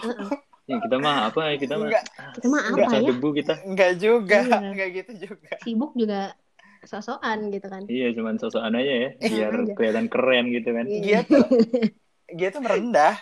Ya, 0.65 0.77
kita 0.79 0.97
mah 0.97 1.29
apa 1.29 1.39
ya? 1.47 1.55
Kita 1.55 1.73
mah 1.75 1.87
enggak, 1.87 2.03
Kita 2.33 2.47
mah 2.47 2.61
apa 2.65 2.95
ya? 2.95 3.07
debu 3.07 3.29
kita. 3.31 3.53
enggak 3.63 3.91
juga, 3.97 4.39
Iya. 4.41 4.57
enggak 4.67 4.89
gitu 4.95 5.11
juga. 5.23 5.51
Sibuk 5.59 5.93
juga 5.93 6.33
sosokan 6.81 7.37
gitu 7.49 7.67
kan. 7.67 7.85
Iya, 7.85 8.07
cuman 8.11 8.35
sosokan 8.35 8.73
aja 8.73 8.93
ya, 8.95 9.09
biar 9.21 9.53
aja. 9.55 9.73
kelihatan 9.77 10.05
keren 10.07 10.45
gitu 10.49 10.69
kan. 10.71 10.85
Iya. 10.87 11.01
Dia 11.01 11.19
tuh, 11.23 11.45
dia 12.37 12.49
tuh 12.49 12.61
merendah. 12.61 13.15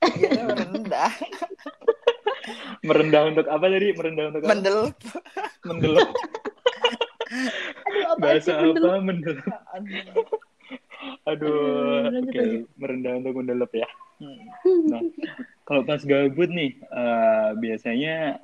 Dia 0.00 0.28
tuh 0.32 0.44
merendah, 0.48 1.10
Merendah 2.80 3.22
untuk 3.26 3.46
apa 3.46 3.66
tadi? 3.66 3.88
Merendah 3.92 4.24
untuk 4.28 4.40
apa? 4.40 4.48
mendelup. 4.48 4.94
Aduh, 7.28 8.04
apa 8.08 8.20
Bahasa 8.20 8.52
apa? 8.56 8.90
Mendelep. 9.00 9.44
Aduh, 9.72 10.02
Aduh, 11.24 12.08
oke. 12.08 12.12
lanjut. 12.34 12.66
Merendah 12.74 13.12
untuk 13.16 13.34
mendelep 13.38 13.72
ya. 13.76 13.88
Hmm. 14.18 14.42
Nah, 14.90 15.02
kalau 15.62 15.86
pas 15.86 16.02
gabut 16.02 16.50
nih, 16.50 16.74
eh, 16.74 17.48
biasanya 17.54 18.42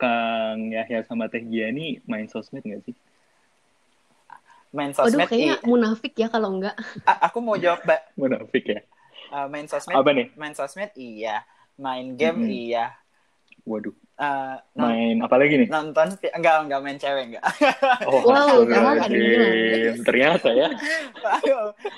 Kang 0.00 0.72
Yahya 0.72 1.04
sama 1.04 1.28
Teh 1.28 1.44
Gia 1.44 1.68
nih 1.68 2.00
main 2.08 2.24
sosmed 2.24 2.64
nggak 2.64 2.88
sih? 2.88 2.96
Main 4.70 4.94
sosmed, 4.94 5.26
kayaknya 5.26 5.58
i- 5.58 5.66
munafik 5.66 6.14
ya 6.14 6.30
kalau 6.30 6.54
enggak. 6.56 6.78
A- 7.02 7.26
aku 7.26 7.42
mau 7.42 7.58
jawab, 7.58 7.82
Mbak. 7.82 8.00
Munafik 8.14 8.64
ya? 8.64 8.80
Uh, 9.28 9.46
main 9.50 9.66
sosmed, 9.66 9.92
Apa 9.92 10.10
nih? 10.14 10.30
main 10.34 10.54
sosmed 10.54 10.94
iya, 10.94 11.42
main 11.74 12.14
game 12.14 12.46
Mhm. 12.46 12.50
iya. 12.50 12.84
Waduh, 13.66 13.92
Uh, 14.20 14.52
non- 14.76 14.92
main 14.92 15.16
apa 15.18 15.32
lagi 15.34 15.54
nih? 15.56 15.68
nonton 15.68 16.12
enggak 16.28 16.54
enggak 16.60 16.80
main 16.80 16.96
cewek 16.96 17.24
enggak. 17.32 17.44
Oh, 18.04 18.20
Wow, 18.22 18.68
Ternyata 19.98 20.52
ya. 20.52 20.68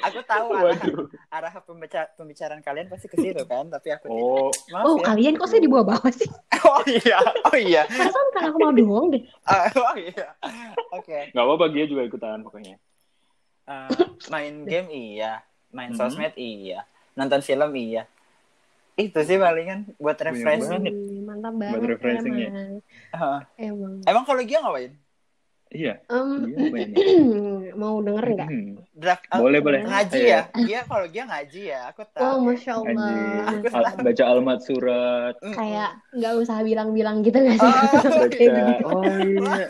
Aku 0.02 0.20
tahu 0.22 0.46
arah, 0.52 0.70
Waduh. 0.70 1.06
arah 1.28 1.52
pembica- 1.60 2.14
pembicaraan 2.14 2.60
kalian 2.60 2.86
pasti 2.86 3.06
ke 3.06 3.18
situ 3.18 3.42
kan, 3.42 3.66
tapi 3.66 3.90
aku 3.90 4.06
tidak. 4.06 4.22
Oh, 4.38 4.50
Maaf 4.70 4.84
Oh, 4.84 4.96
ya. 4.96 5.04
kalian 5.04 5.34
kok 5.34 5.48
saya 5.48 5.58
di 5.58 5.66
bawah-bawah 5.66 6.12
sih? 6.12 6.30
Oh 6.62 6.78
iya, 6.86 7.18
oh 7.44 7.56
iya, 7.56 7.82
Perasaan 7.84 8.26
kan 8.30 8.42
aku 8.46 8.56
mau 8.56 8.70
doang 8.70 9.06
deh. 9.10 9.22
Ah, 9.42 9.66
oh 9.68 9.96
iya. 9.96 10.26
Oke, 10.94 11.18
nggak 11.28 11.42
apa-apa 11.42 11.66
dia 11.68 11.84
juga 11.84 12.02
ikutan 12.02 12.38
pokoknya. 12.40 12.78
Uh, 13.62 13.90
main 14.28 14.62
game 14.62 14.88
iya, 14.90 15.42
main 15.68 15.90
Mhm. 15.90 15.98
sosmed 15.98 16.34
iya, 16.34 16.86
nonton 17.12 17.42
film 17.42 17.74
iya. 17.74 18.06
Itu 18.92 19.18
sih 19.20 19.36
palingan 19.36 19.90
buat 19.96 20.14
Banyak 20.14 20.38
refreshing. 21.34 21.54
banget. 21.54 21.72
Mantap 21.72 21.72
Buat 21.72 21.90
refreshing 21.90 22.34
ya. 22.34 22.48
emang. 22.48 22.70
Uh, 23.10 23.40
Emang. 23.56 23.94
emang 24.04 24.24
kalau 24.24 24.42
dia 24.42 24.58
ngapain? 24.58 24.92
Iya. 25.72 25.94
Em, 26.04 26.28
Iya, 26.44 26.84
mau 27.80 27.96
denger 27.98 28.24
nggak? 28.30 28.44
Hmm. 28.46 28.76
Drak, 28.92 29.20
Boleh, 29.32 29.58
boleh. 29.58 29.80
Ngaji 29.82 30.20
Ayo. 30.20 30.28
ya? 30.28 30.40
Dia 30.60 30.80
kalau 30.84 31.06
dia 31.06 31.22
ngaji 31.24 31.62
ya, 31.66 31.80
aku 31.88 32.04
tahu. 32.06 32.20
Oh, 32.22 32.36
masya 32.44 32.72
Allah. 32.76 33.08
Masya 33.56 33.72
Al- 33.72 34.04
baca 34.04 34.24
almat 34.26 34.60
surat. 34.60 35.34
Kayak 35.40 35.90
nggak 36.12 36.32
usah 36.38 36.60
bilang-bilang 36.60 37.24
gitu 37.24 37.40
nggak 37.40 37.56
sih? 37.56 37.72
Oh, 38.04 38.28
Kayak 38.28 38.52
Baca. 38.52 38.68
gitu. 38.68 38.84
Oh 38.86 39.04
iya. 39.16 39.64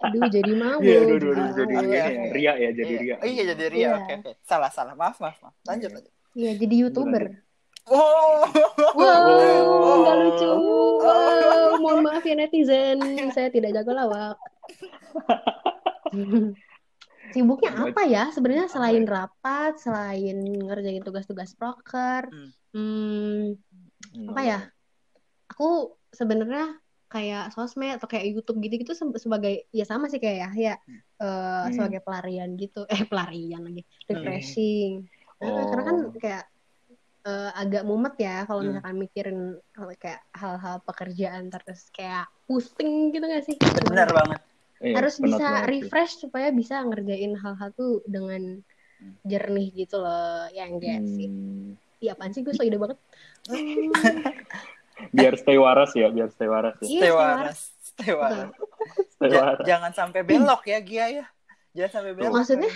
Aduh, 0.00 0.22
jadi 0.28 0.52
mau. 0.52 0.78
Iya, 0.80 0.98
aduh, 0.98 1.14
aduh, 1.14 1.30
aduh, 1.30 1.48
jadi 1.54 1.74
ini 1.76 1.92
ya. 1.92 2.04
Ria 2.32 2.52
ya, 2.56 2.70
jadi 2.72 2.90
Iya. 2.90 2.98
Ria. 2.98 3.14
Oh, 3.14 3.28
iya 3.28 3.42
jadi 3.46 3.64
Ria. 3.64 3.78
Iya. 3.78 3.90
Oke, 3.94 4.12
oke. 4.18 4.32
Salah, 4.42 4.70
salah. 4.72 4.94
Maaf, 4.96 5.16
maaf, 5.20 5.38
maaf. 5.38 5.54
Lanjut, 5.62 5.86
Iya. 5.86 5.94
lanjut. 5.94 6.12
Iya, 6.32 6.50
jadi 6.58 6.74
youtuber. 6.76 7.24
Oh. 7.90 8.46
Wow, 8.94 9.26
Oh. 9.66 9.94
nggak 10.02 10.16
lucu. 10.16 10.50
Wow, 11.00 11.78
mohon 11.78 11.98
maaf 12.06 12.22
ya 12.22 12.34
netizen, 12.34 12.98
saya 13.30 13.50
tidak 13.50 13.74
jago 13.74 13.90
lawak. 13.90 14.38
Sibuknya 17.30 17.70
apa 17.76 18.02
ya? 18.06 18.24
Sebenarnya 18.30 18.66
selain 18.66 19.06
rapat, 19.06 19.78
selain 19.78 20.42
ngerjain 20.42 21.02
tugas-tugas 21.02 21.54
proker, 21.54 22.26
Hmm. 22.26 22.50
hmm, 22.74 23.44
Hmm. 24.10 24.28
apa 24.30 24.40
ya? 24.42 24.58
Aku 25.50 25.94
sebenarnya 26.10 26.78
kayak 27.06 27.54
sosmed 27.54 27.98
atau 27.98 28.06
kayak 28.06 28.26
YouTube 28.30 28.62
gitu-gitu 28.62 28.94
se- 28.94 29.18
sebagai 29.18 29.66
ya 29.70 29.82
sama 29.82 30.06
sih 30.06 30.18
kayak 30.18 30.38
ya, 30.38 30.50
ya 30.54 30.74
Hmm. 31.18 31.70
sebagai 31.70 32.02
pelarian 32.02 32.54
gitu. 32.54 32.86
Eh 32.86 33.02
pelarian 33.02 33.62
lagi, 33.62 33.82
refreshing. 34.06 35.06
Nah, 35.38 35.64
karena 35.70 35.82
kan 35.82 35.96
Oh. 36.06 36.14
kayak 36.18 36.44
eh, 37.20 37.50
agak 37.52 37.82
mumet 37.84 38.16
ya 38.16 38.44
kalau 38.44 38.60
Hmm. 38.60 38.68
misalkan 38.72 38.96
mikirin 38.96 39.38
hal- 39.76 39.98
kayak 39.98 40.22
hal-hal 40.32 40.76
pekerjaan 40.82 41.48
terus 41.48 41.92
kayak 41.92 42.24
pusing 42.44 43.12
gitu 43.12 43.24
gak 43.24 43.44
sih? 43.44 43.56
Benar 43.86 44.08
banget. 44.08 44.40
Iya, 44.80 44.94
Harus 44.96 45.14
penat 45.20 45.28
bisa 45.28 45.44
banget 45.44 45.60
sih. 45.60 45.68
refresh 45.76 46.12
supaya 46.18 46.48
bisa 46.50 46.80
ngerjain 46.80 47.36
hal-hal 47.36 47.70
tuh 47.76 48.00
dengan 48.08 48.64
jernih 49.22 49.68
gitu 49.74 49.96
loh, 49.96 50.48
ya 50.50 50.64
enggak 50.64 51.00
sih? 51.06 51.28
Hmm. 51.28 51.76
Iya 52.00 52.16
apaan 52.16 52.32
sih 52.32 52.40
gue 52.40 52.56
so 52.56 52.64
ide 52.64 52.80
banget. 52.80 52.96
Hmm, 53.48 53.92
Biar 55.16 55.32
stay 55.36 55.56
waras 55.56 55.92
ya, 55.92 56.08
biar 56.08 56.28
stay 56.28 56.48
waras 56.48 56.76
ya. 56.80 56.84
Iya, 56.84 56.88
Stay 56.88 57.00
stay 57.00 57.12
waras. 57.12 57.58
Stay 57.80 58.12
waras. 58.12 58.50
Stay 59.16 59.30
waras. 59.32 59.64
jangan 59.64 59.92
sampai 59.92 60.20
belok 60.24 60.64
ya, 60.64 60.78
Gia 60.80 61.06
ya. 61.10 61.26
Jangan 61.72 61.92
sampai 62.00 62.12
belok. 62.16 62.32
Maksudnya? 62.36 62.72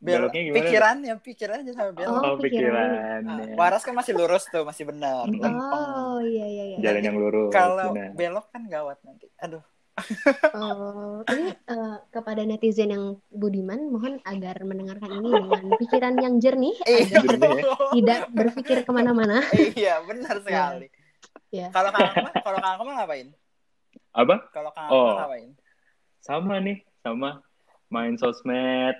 Belok. 0.00 0.32
Beloknya 0.32 0.40
gimana? 0.42 0.56
Pikirannya, 0.58 1.14
pikirannya 1.20 1.62
jangan 1.62 1.76
sampai 1.78 1.94
belok. 1.94 2.08
Oh, 2.10 2.20
Oh, 2.22 2.36
pikiran. 2.36 2.40
pikiran. 2.40 3.20
Ah, 3.22 3.38
waras 3.54 3.82
kan 3.82 3.92
masih 3.92 4.12
lurus 4.12 4.44
tuh, 4.46 4.64
masih 4.64 4.84
benar. 4.84 5.28
Oh 5.28 6.18
iya 6.22 6.46
iya 6.46 6.64
iya. 6.66 6.76
Jalan 6.80 7.02
yang 7.04 7.16
lurus. 7.16 7.52
Kalau 7.52 7.92
benar. 7.92 8.16
belok 8.16 8.46
kan 8.48 8.62
gawat 8.66 8.96
nanti. 9.02 9.28
Aduh. 9.38 9.60
Oh, 10.50 11.20
ini 11.28 11.52
eh, 11.52 11.96
kepada 12.08 12.40
netizen 12.40 12.88
yang 12.88 13.04
budiman, 13.28 13.76
mohon 13.86 14.16
agar 14.24 14.56
mendengarkan 14.62 15.12
ini 15.12 15.28
dengan 15.28 15.64
pikiran 15.76 16.14
yang 16.16 16.34
jernih, 16.38 16.72
Iya. 16.82 17.04
agar 17.20 17.20
Jernih 17.28 17.60
ya. 17.60 17.74
tidak 17.92 18.20
berpikir 18.30 18.76
ke 18.80 18.90
mana-mana. 18.90 19.44
iya, 19.76 20.00
benar 20.00 20.40
sekali. 20.40 20.88
Iya. 21.50 21.68
Kalau 21.68 21.92
Kang 21.92 22.08
Akmal, 22.08 22.32
kalau 22.40 22.58
Kang 22.58 22.74
Akmal 22.74 22.94
ngapain? 22.96 23.28
Apa? 24.10 24.36
Kalau 24.48 24.70
Kang 24.72 24.88
Oh. 24.88 25.12
Ngapain? 25.18 25.50
Sama 26.18 26.54
nih, 26.58 26.78
sama 26.98 27.44
main 27.86 28.16
sosmed. 28.16 28.96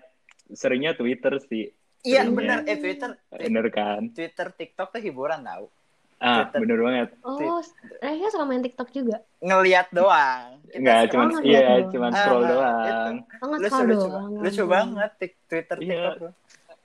Seringnya 0.52 0.92
Twitter 0.92 1.38
sih. 1.42 1.71
Iya, 2.00 2.25
benar. 2.26 2.64
Eh 2.64 2.76
Twitter, 2.76 3.12
Bener 3.28 3.66
kan? 3.69 4.09
Twitter, 4.11 4.47
TikTok 4.50 4.88
tuh 4.88 5.00
hiburan 5.00 5.45
tau. 5.45 5.69
Ah, 6.16 6.45
Twitter. 6.45 6.59
bener 6.61 6.78
banget. 6.80 7.09
Oh, 7.23 7.61
Raya 7.97 8.28
suka 8.28 8.45
main 8.45 8.61
TikTok 8.61 8.88
juga. 8.90 9.21
Ngeliat 9.38 9.88
doang. 9.90 10.61
Enggak, 10.71 11.09
cuman 11.11 11.28
Oh, 11.30 11.40
iya, 11.40 11.61
doang. 11.76 11.90
cuman 11.90 12.11
Ah, 12.11 12.19
scroll 12.19 12.42
ah, 12.42 12.49
doang. 12.49 13.14
Oh, 13.40 13.47
nggak 13.49 13.59
lucu, 13.59 13.69
suka 13.71 13.85
lucu, 13.85 14.07
doang. 14.07 14.30
lucu 14.37 14.52
nggak. 14.54 14.69
banget 14.69 15.11
tik- 15.16 15.40
Twitter, 15.47 15.76
Iya. 15.76 15.88
TikTok 15.88 16.14
tuh. 16.19 16.33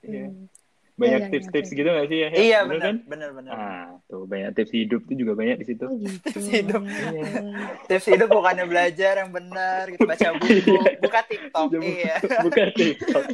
Iya. 0.02 0.24
Hmm. 0.26 0.44
Banyak 0.96 1.12
Iya, 1.12 1.20
iya, 1.20 1.32
tips-tips 1.36 1.68
iya. 1.68 1.76
gitu 1.76 1.88
gak 1.92 2.06
sih 2.06 2.18
ya? 2.18 2.28
Iya, 2.32 2.58
Bener 2.58 2.72
benar, 2.72 2.80
kan? 2.80 2.96
benar, 3.04 3.30
benar. 3.30 3.52
Ah, 3.52 3.86
tuh 4.08 4.24
banyak 4.24 4.50
tips 4.56 4.72
hidup 4.72 5.00
tuh 5.04 5.12
juga 5.14 5.32
banyak 5.34 5.56
di 5.60 5.66
situ. 5.66 5.84
Oh 5.84 5.92
gitu. 5.94 6.16
Tips 6.32 6.48
hidup. 6.48 6.82
Ya. 6.88 7.24
Tips 7.84 8.06
hidup 8.08 8.28
bukannya 8.30 8.64
belajar 8.64 9.12
yang 9.18 9.28
benar, 9.28 9.82
gitu 9.88 10.02
baca 10.02 10.26
buku, 10.40 10.72
buka 10.98 11.20
TikTok. 11.22 11.66
Buka- 11.72 11.84
iya. 11.84 12.14
Bukan 12.40 12.68
TikTok. 12.72 13.24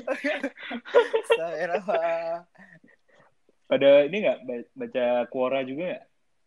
Pada 3.67 3.91
ini 4.05 4.17
nggak 4.21 4.39
ba- 4.43 4.69
baca 4.77 5.05
Quora 5.27 5.61
juga 5.63 5.83
nggak? 5.89 6.03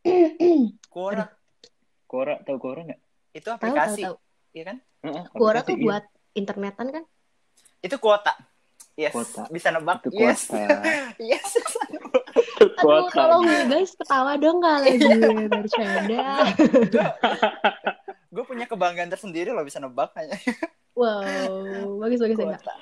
Quora 0.93 1.25
Quora 2.05 2.35
tahu 2.43 2.57
Quora 2.59 2.81
nggak? 2.83 3.01
itu 3.33 3.49
aplikasi, 3.51 4.03
tahu. 4.03 4.15
iya 4.51 4.63
kan? 4.63 4.77
Heeh, 5.01 5.23
Quora 5.31 5.59
tuh 5.59 5.75
iya. 5.75 5.83
buat 5.83 6.03
internetan 6.31 6.87
kan? 6.87 7.03
Itu 7.79 7.99
kuota. 7.99 8.31
Yes, 8.95 9.11
Kuota. 9.11 9.43
bisa 9.51 9.75
nebak. 9.75 10.07
Itu 10.07 10.15
Yes. 10.15 10.47
kuota. 10.47 10.79
yes. 11.19 11.51
Aduh, 12.63 12.71
Kuota. 12.79 13.11
tolong 13.11 13.43
ya 13.43 13.61
guys, 13.67 13.91
ketawa 13.91 14.31
dong 14.39 14.63
gak 14.63 14.75
lagi 14.87 15.07
bercanda. 15.51 16.23
gue 18.31 18.43
punya 18.43 18.65
kebanggaan 18.67 19.11
tersendiri 19.11 19.51
loh 19.51 19.67
bisa 19.67 19.83
nebak 19.83 20.15
kayaknya. 20.15 20.39
Wow, 20.95 21.99
bagus 21.99 22.23
bagus 22.23 22.39
ya. 22.39 22.55
Kuota. 22.55 22.73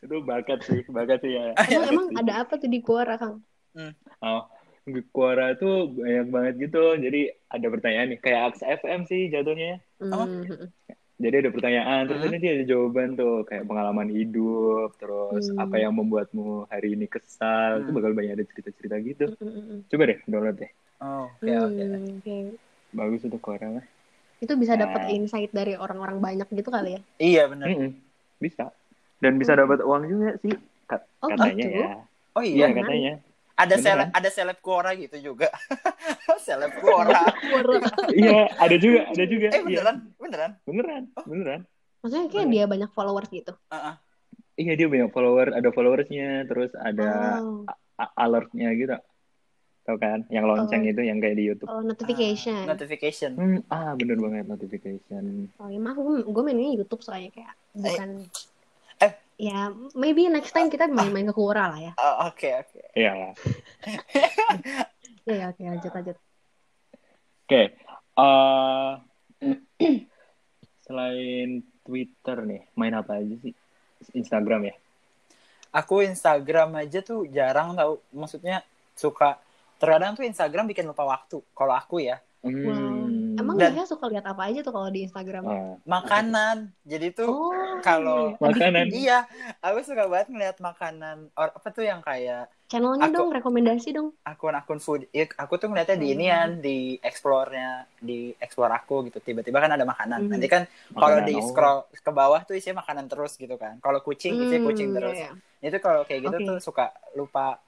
Itu 0.00 0.16
bakat 0.24 0.58
sih, 0.64 0.80
bakat 0.88 1.20
sih 1.20 1.32
ya. 1.36 1.52
Emang 1.68 1.88
emang 1.92 2.06
ada 2.16 2.32
apa 2.40 2.56
tuh 2.56 2.72
di 2.72 2.80
Quora, 2.80 3.20
Kang? 3.20 3.44
Oh, 4.24 4.42
Quora 5.12 5.52
tuh 5.60 5.92
banyak 5.92 6.26
banget 6.32 6.54
gitu. 6.56 6.96
Jadi 6.96 7.28
ada 7.52 7.66
pertanyaan 7.68 8.16
nih, 8.16 8.18
kayak 8.24 8.40
Aks 8.56 8.64
FM 8.64 9.04
sih 9.04 9.28
jatuhnya. 9.28 9.84
Oh. 10.00 10.24
Hmm. 11.20 11.24
Jadi 11.28 11.36
ada 11.36 11.50
pertanyaan, 11.52 12.00
terus 12.08 12.20
Hmm. 12.24 12.28
ini 12.32 12.36
dia 12.40 12.52
ada 12.56 12.64
jawaban 12.64 13.08
tuh, 13.12 13.44
kayak 13.44 13.68
pengalaman 13.68 14.08
hidup, 14.08 14.96
terus 14.96 15.52
Hmm. 15.52 15.60
apa 15.60 15.76
yang 15.76 15.92
membuatmu 15.92 16.64
hari 16.72 16.96
ini 16.96 17.04
kesal, 17.04 17.84
itu 17.84 17.92
Hmm. 17.92 17.96
bakal 18.00 18.12
banyak 18.16 18.32
ada 18.40 18.44
cerita-cerita 18.48 18.96
gitu. 19.04 19.24
Hmm, 19.36 19.84
Coba 19.84 20.02
deh 20.08 20.18
download 20.24 20.56
deh, 20.56 20.72
Oh, 21.04 21.28
oke 21.36 21.44
oke. 21.44 21.82
hmm, 21.84 22.24
oke. 22.24 22.36
bagus 22.90 23.20
untuk 23.28 23.40
Quora 23.44 23.68
mah. 23.68 23.86
Itu 24.40 24.56
bisa 24.56 24.80
dapat 24.80 25.04
Nah. 25.04 25.12
insight 25.12 25.52
dari 25.52 25.76
orang-orang 25.76 26.24
banyak 26.24 26.48
gitu 26.56 26.72
kali 26.72 26.96
ya? 26.96 27.00
Iya 27.20 27.42
benar. 27.52 27.68
Mm-mm, 27.68 27.90
Bisa. 28.40 28.72
Dan 29.20 29.36
bisa 29.36 29.52
Hmm. 29.52 29.68
dapat 29.68 29.84
uang 29.84 30.02
juga 30.08 30.40
sih, 30.40 30.56
kat- 30.88 31.04
Oh, 31.20 31.28
katanya 31.28 31.68
gitu? 31.68 31.76
ya. 31.84 31.88
Oh 32.32 32.40
Iya 32.40 32.64
iya, 32.64 32.68
katanya. 32.72 33.12
Ada 33.60 33.74
beneran. 33.74 33.84
seleb 33.84 34.08
ada 34.10 34.28
seleb 34.28 34.58
Quora 34.58 34.90
gitu 34.94 35.16
juga. 35.20 35.48
seleb 36.46 36.72
Quora. 36.76 37.20
Quora. 37.30 37.76
Iya, 38.10 38.48
ada 38.50 38.76
juga, 38.76 39.00
ada 39.12 39.24
juga. 39.24 39.46
eh 39.48 39.60
Iya. 39.60 39.64
beneran, 39.66 39.96
beneran. 40.16 40.50
Beneran, 40.64 41.02
beneran. 41.22 41.60
Maksudnya 42.00 42.26
kayak 42.28 42.48
dia 42.48 42.64
banyak 42.64 42.90
followers 42.90 43.28
gitu. 43.28 43.52
Heeh. 43.68 43.94
Iya 44.56 44.72
dia 44.74 44.88
banyak 44.88 45.08
follower, 45.08 45.52
ada 45.52 45.68
followersnya, 45.70 46.44
terus 46.44 46.72
ada 46.74 47.40
Oh, 47.40 47.64
alertnya 48.14 48.72
gitu. 48.72 48.96
Tahu 49.80 49.96
kan? 49.96 50.28
Yang 50.28 50.44
lonceng 50.46 50.84
Oh. 50.84 50.90
itu 50.92 51.00
yang 51.00 51.18
kayak 51.18 51.36
di 51.36 51.44
YouTube. 51.46 51.68
oh 51.68 51.80
notification. 51.80 52.64
Notification. 52.64 53.30
Hmm, 53.32 53.60
ah 53.68 53.92
bener 53.92 54.16
banget 54.16 54.44
notification. 54.46 55.48
Oh 55.56 55.68
ya 55.68 55.76
maaf, 55.76 55.96
gue, 55.96 56.20
gue 56.22 56.42
mainnya 56.42 56.72
YouTube 56.74 57.00
soalnya 57.00 57.28
kayak 57.30 57.52
bukan. 57.72 58.08
eh. 58.20 58.28
Ya, 59.40 59.72
maybe 59.96 60.28
next 60.28 60.52
time 60.52 60.68
kita 60.68 60.84
main-main 60.84 61.24
ke 61.24 61.32
Quora 61.32 61.72
lah 61.72 61.80
ya. 61.80 61.92
Oh, 61.96 62.28
Oke 62.28 62.52
oke. 62.52 62.80
Iya 62.92 63.12
lah. 63.16 63.32
Ya, 65.24 65.34
ya, 65.36 65.44
oke 65.48 65.62
lanjut 65.64 65.92
lanjut. 65.96 66.16
Oke. 67.48 67.62
eh, 68.20 68.92
selain 70.84 71.64
Twitter 71.80 72.36
nih, 72.44 72.62
main 72.76 72.92
apa 72.92 73.16
aja 73.16 73.34
sih? 73.40 73.56
Instagram 74.12 74.68
ya? 74.68 74.74
Aku 75.72 76.04
Instagram 76.04 76.76
aja 76.76 77.00
tuh 77.00 77.24
jarang 77.32 77.72
tahu. 77.72 77.96
Maksudnya 78.12 78.60
suka 78.92 79.40
terkadang 79.80 80.20
tuh 80.20 80.28
Instagram 80.28 80.68
bikin 80.68 80.84
lupa 80.84 81.08
waktu. 81.08 81.40
Kalau 81.56 81.72
aku 81.72 82.04
ya 82.04 82.20
Hmm. 82.40 82.64
Wow. 82.64 83.09
Emang 83.40 83.56
Dan- 83.56 83.72
dia 83.72 83.84
suka 83.84 84.04
lihat 84.06 84.22
apa 84.22 84.42
aja 84.44 84.60
tuh 84.60 84.70
kalau 84.70 84.86
di 84.86 85.00
Instagram? 85.02 85.42
ah, 85.42 85.74
makanan. 85.82 86.56
Jadi 86.84 87.06
tuh 87.10 87.26
Oh, 87.26 87.52
kalau- 87.80 88.32
iya. 88.32 88.42
Makanan. 88.42 88.84
Addictive. 88.84 89.00
iya, 89.00 89.18
aku 89.58 89.78
suka 89.80 90.04
banget 90.04 90.28
ngeliat 90.28 90.56
makanan 90.58 91.16
or 91.32 91.48
apa 91.50 91.68
tuh 91.70 91.82
yang 91.82 92.00
kayak 92.00 92.52
Channelnya 92.70 93.10
Aku- 93.10 93.16
dong, 93.18 93.30
rekomendasi 93.34 93.88
dong. 93.90 94.14
akun-akun 94.22 94.78
food. 94.78 95.02
Ya, 95.10 95.26
aku 95.34 95.58
tuh 95.58 95.66
ngeliatnya 95.66 95.96
di 95.96 96.06
Hmm. 96.06 96.14
inian, 96.14 96.48
di 96.60 96.78
explore-nya, 97.00 97.70
di 97.98 98.30
explore 98.36 98.70
aku 98.70 99.02
gitu. 99.04 99.18
Tiba-tiba 99.18 99.58
kan 99.58 99.74
ada 99.74 99.82
makanan. 99.82 100.22
Hmm. 100.22 100.30
Nanti 100.30 100.46
kan 100.46 100.62
kalau 100.92 101.18
di 101.20 101.34
oh. 101.34 101.42
scroll 101.42 101.78
ke 101.90 102.10
bawah 102.10 102.38
tuh 102.40 102.54
isinya 102.54 102.78
makanan 102.78 103.10
terus 103.10 103.34
gitu 103.34 103.56
kan. 103.56 103.80
Kalau 103.80 103.98
kucing 104.00 104.38
isinya 104.38 104.54
Hmm, 104.56 104.68
kucing 104.68 104.88
terus. 104.92 105.18
iya, 105.18 105.34
iya. 105.58 105.66
Itu 105.66 105.76
kalau 105.78 106.06
kayak 106.06 106.30
gitu 106.30 106.36
Oke. 106.36 106.46
tuh 106.46 106.58
suka 106.62 106.86
lupa 107.12 107.58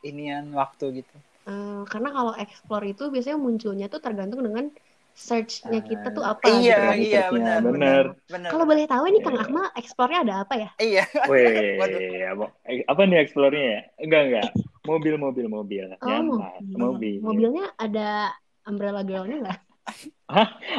inian 0.00 0.46
waktu 0.52 1.02
gitu. 1.02 1.16
Eh, 1.42 1.82
karena 1.84 2.14
kalau 2.14 2.32
explore 2.38 2.86
itu 2.86 3.10
biasanya 3.10 3.34
munculnya 3.36 3.86
tuh 3.88 3.98
tergantung 3.98 4.46
dengan 4.46 4.70
search-nya 5.12 5.80
kita 5.84 6.08
tuh 6.10 6.24
apa. 6.24 6.44
iya, 6.48 6.96
gitu 6.96 7.04
iya 7.04 7.22
benar, 7.28 7.58
benar. 7.60 7.72
benar. 7.72 8.04
Benar. 8.32 8.50
Kalau 8.50 8.64
boleh 8.64 8.84
tahu 8.88 9.04
nih 9.12 9.20
Kang 9.20 9.36
Iya. 9.36 9.44
Akmal 9.44 9.66
explore-nya 9.76 10.20
ada 10.24 10.34
apa 10.42 10.54
ya? 10.56 10.70
Iya. 10.80 11.04
Weh, 11.30 11.76
Waduh. 11.76 12.00
apa- 12.32 12.52
eh, 12.64 12.80
apa 12.88 13.00
nih 13.04 13.18
explore-nya 13.20 13.64
ya? 13.64 13.80
Enggak, 14.00 14.22
enggak. 14.28 14.50
Mobil, 14.82 15.14
mobil, 15.20 15.46
mobil. 15.46 15.84
Oh, 16.00 16.08
Nyaman. 16.08 16.60
Mobil. 16.74 17.20
Mobilnya 17.20 17.66
ada 17.76 18.32
umbrella 18.64 19.04
girl-nya 19.04 19.36
nggak? 19.46 19.60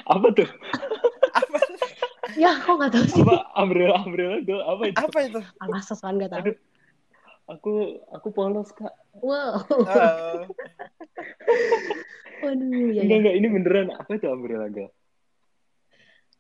Apa 0.10 0.28
tuh? 0.34 0.50
Ya, 2.34 2.58
kok 2.66 2.74
nggak 2.80 2.92
tahu 2.96 3.06
sih? 3.14 3.22
Apa 3.22 3.36
umbrella, 3.62 3.98
umbrella 4.02 4.38
girl? 4.42 4.64
Apa 4.66 4.84
itu? 4.90 4.98
Apa 4.98 5.18
itu? 5.22 5.40
Alas, 5.62 5.84
sosokan 5.86 6.18
nggak 6.18 6.32
tahu. 6.34 6.40
Aduh. 6.42 6.56
Aku, 7.44 7.74
aku 8.16 8.28
polos, 8.32 8.72
Kak. 8.72 8.96
Wow. 9.20 9.62
Oh. 9.68 10.42
Waduh, 12.44 12.92
ya, 12.92 13.02
Enggak, 13.02 13.08
ya. 13.08 13.18
enggak. 13.18 13.34
Ini 13.40 13.48
beneran. 13.50 13.88
Apa 13.96 14.12
itu 14.14 14.28
umbrella 14.28 14.68
girl? 14.68 14.92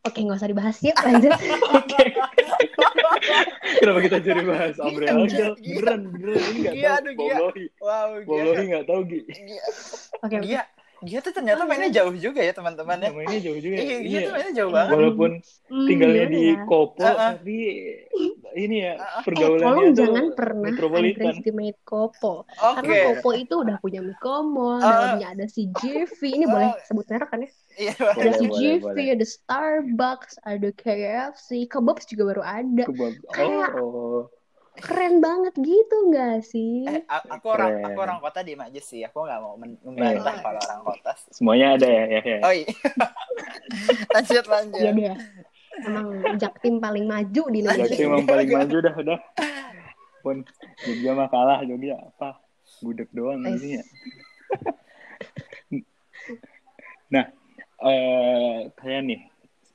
Oke, 0.03 0.19
nggak 0.19 0.35
usah 0.35 0.51
dibahas 0.51 0.77
yuk, 0.83 0.97
lanjut. 0.99 1.31
Oke. 1.79 2.03
Kenapa 3.79 3.99
kita 4.03 4.17
jadi 4.19 4.41
bahas 4.43 4.75
umbrella 4.75 5.15
Iya, 5.15 5.31
girl? 5.31 5.53
Beneran, 5.55 6.01
beneran. 6.11 6.41
Ini 6.43 6.57
enggak 6.59 6.73
Iya, 6.75 6.83
tahu. 6.83 6.99
aduh, 6.99 7.13
Gia. 7.15 7.37
Wow, 7.79 8.09
Wallahi 8.27 8.51
dia. 8.51 8.63
enggak 8.67 8.85
tahu, 8.85 9.01
Gi. 9.07 9.19
Oke, 10.23 10.35
oke. 10.43 10.59
Dia, 11.03 11.19
tuh 11.19 11.31
ternyata 11.31 11.61
mainnya 11.63 11.91
jauh 11.91 12.15
juga 12.15 12.39
ya 12.39 12.51
teman-teman 12.51 12.97
ya. 12.97 13.09
Namanya 13.11 13.39
jauh 13.39 13.59
juga. 13.59 13.75
Iya, 13.77 13.97
dia 13.99 14.09
Iya. 14.09 14.19
tuh 14.23 14.31
mainnya 14.33 14.53
jauh 14.55 14.71
banget. 14.71 14.93
Walaupun 14.95 15.31
Hmm, 15.69 15.87
tinggalnya 15.87 16.25
di 16.27 16.41
ya? 16.49 16.63
Kopo, 16.63 17.03
tapi 17.03 17.57
ini 18.53 18.75
ya. 18.79 18.93
Eh, 18.95 19.21
pergaulannya 19.25 19.67
tolong 19.67 19.93
jangan 19.93 20.25
pernah 20.33 20.69
underestimate 20.71 21.79
Kopo. 21.83 22.33
Karena 22.55 22.93
Kopo 23.11 23.29
itu 23.33 23.55
udah 23.59 23.75
punya 23.77 24.01
Mikomo, 24.01 24.77
Ah. 24.77 24.81
dalamnya 24.81 25.27
ada 25.33 25.45
si 25.45 25.67
Jiffy. 25.77 26.39
Ini 26.39 26.45
boleh 26.47 26.69
Ah. 26.71 26.81
sebut 26.85 27.05
merek 27.09 27.29
kan 27.29 27.39
ya? 27.43 27.49
Iya. 27.73 27.93
Ada 27.97 28.31
si 28.37 28.45
boleh. 28.45 29.17
ada 29.17 29.25
Starbucks, 29.25 30.33
ada 30.45 30.69
KFC, 30.69 31.65
Kebabs 31.65 32.05
juga 32.05 32.23
baru 32.33 32.43
ada. 32.45 32.83
Kebab. 32.85 33.13
Kayak- 33.33 33.73
Oh, 33.81 34.29
Keren 34.73 35.21
banget 35.21 35.53
gitu 35.55 35.95
nggak 36.09 36.41
sih? 36.41 36.81
Eh, 36.83 37.05
aku 37.05 37.45
orang 37.47 37.77
Keren. 37.77 37.85
aku 37.85 37.99
orang 38.01 38.17
kota 38.17 38.39
diem 38.41 38.57
aja 38.57 38.81
sih. 38.81 39.05
Aku 39.05 39.21
nggak 39.21 39.39
mau 39.39 39.53
men- 39.53 39.77
membantah 39.79 40.33
Iya. 40.33 40.41
kalau 40.41 40.59
orang 40.59 40.81
kota. 40.81 41.11
semuanya 41.29 41.67
ada 41.77 41.87
ya, 41.87 42.03
ya, 42.09 42.21
ya. 42.23 42.37
Oh 42.41 42.53
iya. 42.53 42.67
lanjut 44.13 44.45
lanjut. 44.47 44.79
Iya 44.79 44.91
deh. 44.91 45.15
Emang 45.83 46.07
Jaktim 46.37 46.77
paling 46.77 47.05
maju 47.05 47.43
di 47.49 47.57
Indonesia. 47.59 47.85
Berarti 47.85 48.03
emang 48.03 48.25
paling 48.25 48.49
maju 48.49 48.77
dah, 48.79 48.93
udah. 48.95 49.19
Pun 50.21 50.37
Jogja 50.81 51.11
mah 51.11 51.27
kalah, 51.27 51.59
Jogja 51.61 51.97
apa? 51.99 52.41
Gudeg 52.79 53.09
doang 53.11 53.41
Ais. 53.41 53.57
isinya. 53.59 53.83
nah, 57.09 57.25
eh 57.83 58.57
kayak 58.73 59.01
nih, 59.03 59.19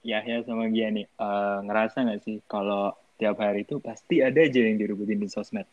Yahya 0.03 0.43
sama 0.43 0.67
Gia 0.69 0.89
nih, 0.89 1.07
eh, 1.07 1.59
ngerasa 1.63 2.03
nggak 2.03 2.21
sih 2.21 2.39
kalau 2.47 2.95
tiap 3.19 3.37
hari 3.43 3.67
itu 3.67 3.83
pasti 3.83 4.23
ada 4.23 4.39
aja 4.39 4.61
yang 4.63 4.79
direbutin 4.79 5.19
di 5.19 5.29
sosmed, 5.29 5.67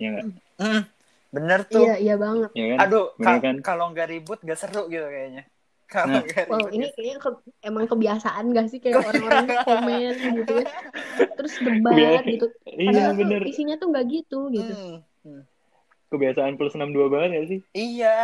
ya 0.00 0.16
nggak? 0.16 0.26
Hmm, 0.56 0.82
bener 1.30 1.60
tuh. 1.68 1.84
Iya, 1.84 1.94
iya 2.00 2.14
banget. 2.16 2.50
Ya 2.56 2.64
kan? 2.72 2.78
Aduh, 2.88 3.06
ka- 3.20 3.42
kan? 3.44 3.56
kalau 3.60 3.92
nggak 3.92 4.08
ribut 4.08 4.38
nggak 4.40 4.58
seru 4.58 4.88
gitu 4.88 5.04
kayaknya. 5.04 5.44
Kalau 5.86 6.18
Nah. 6.18 6.22
Wow, 6.50 6.66
ini 6.74 6.90
kayaknya 6.98 7.16
ke- 7.22 7.42
emang 7.62 7.86
kebiasaan 7.86 8.44
gak 8.50 8.66
sih 8.74 8.82
kayak 8.82 9.06
orang-orang 9.06 9.46
komen 9.68 10.14
gitu 10.18 10.52
ya. 10.58 10.66
Terus 11.38 11.54
debat 11.62 12.22
gitu. 12.26 12.46
Iya 12.66 12.90
Padahal 12.90 13.12
tuh 13.14 13.20
bener, 13.22 13.40
isinya 13.46 13.74
tuh 13.78 13.86
nggak 13.94 14.06
gitu 14.10 14.38
gitu. 14.50 14.72
Hmm, 14.74 14.96
hmm. 15.22 15.42
kebiasaan 16.10 16.58
plus 16.58 16.74
62 16.74 17.06
banget 17.06 17.30
ya 17.38 17.42
sih? 17.46 17.60
Iya, 17.70 18.16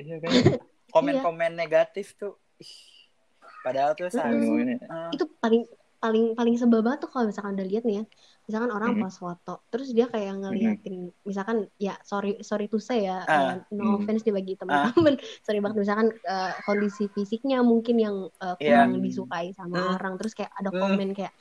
Iya 0.00 0.16
kan? 0.18 0.30
komen-komen 0.94 1.52
negatif 1.54 2.18
tuh. 2.18 2.34
Ih, 2.58 2.74
Padahal 3.62 3.94
tuh 3.94 4.10
seharusnya. 4.10 4.42
Ngomongnya. 4.42 4.76
eh, 4.82 5.10
Itu 5.14 5.24
paling 5.38 5.62
paling 6.02 6.24
paling 6.38 6.54
sebel 6.60 6.80
banget 6.86 6.98
tuh 7.04 7.10
kalau 7.12 7.26
misalkan 7.30 7.52
udah 7.58 7.68
lihat 7.70 7.82
nih 7.88 7.94
ya. 8.00 8.04
Misalkan 8.46 8.70
orang 8.76 8.90
Mhm. 8.94 9.02
post 9.02 9.18
foto, 9.24 9.50
terus 9.70 9.88
dia 9.96 10.06
kayak 10.12 10.32
ngeliatin 10.40 10.94
misalkan 11.28 11.56
ya 11.76 11.94
sorry 12.10 12.28
sorry 12.40 12.64
to 12.72 12.78
say 12.88 12.98
ya, 13.10 13.26
Ah, 13.28 13.36
eh, 13.36 13.52
no 13.76 13.82
hmm. 13.84 13.94
offense 14.00 14.22
nih 14.26 14.34
bagi 14.38 14.52
teman-teman. 14.60 15.14
sorry 15.44 15.58
banget 15.62 15.76
misalkan 15.84 16.08
eh, 16.32 16.52
kondisi 16.66 17.02
fisiknya 17.16 17.56
mungkin 17.66 17.96
yang 18.06 18.16
Iya. 18.58 18.58
kurang 18.62 18.90
disukai 19.04 19.46
sama 19.58 19.76
Hmm. 19.78 19.94
orang, 19.98 20.12
terus 20.18 20.32
kayak 20.38 20.52
ada 20.60 20.70
Hmm. 20.72 20.80
komen 20.80 21.08
kayak 21.18 21.32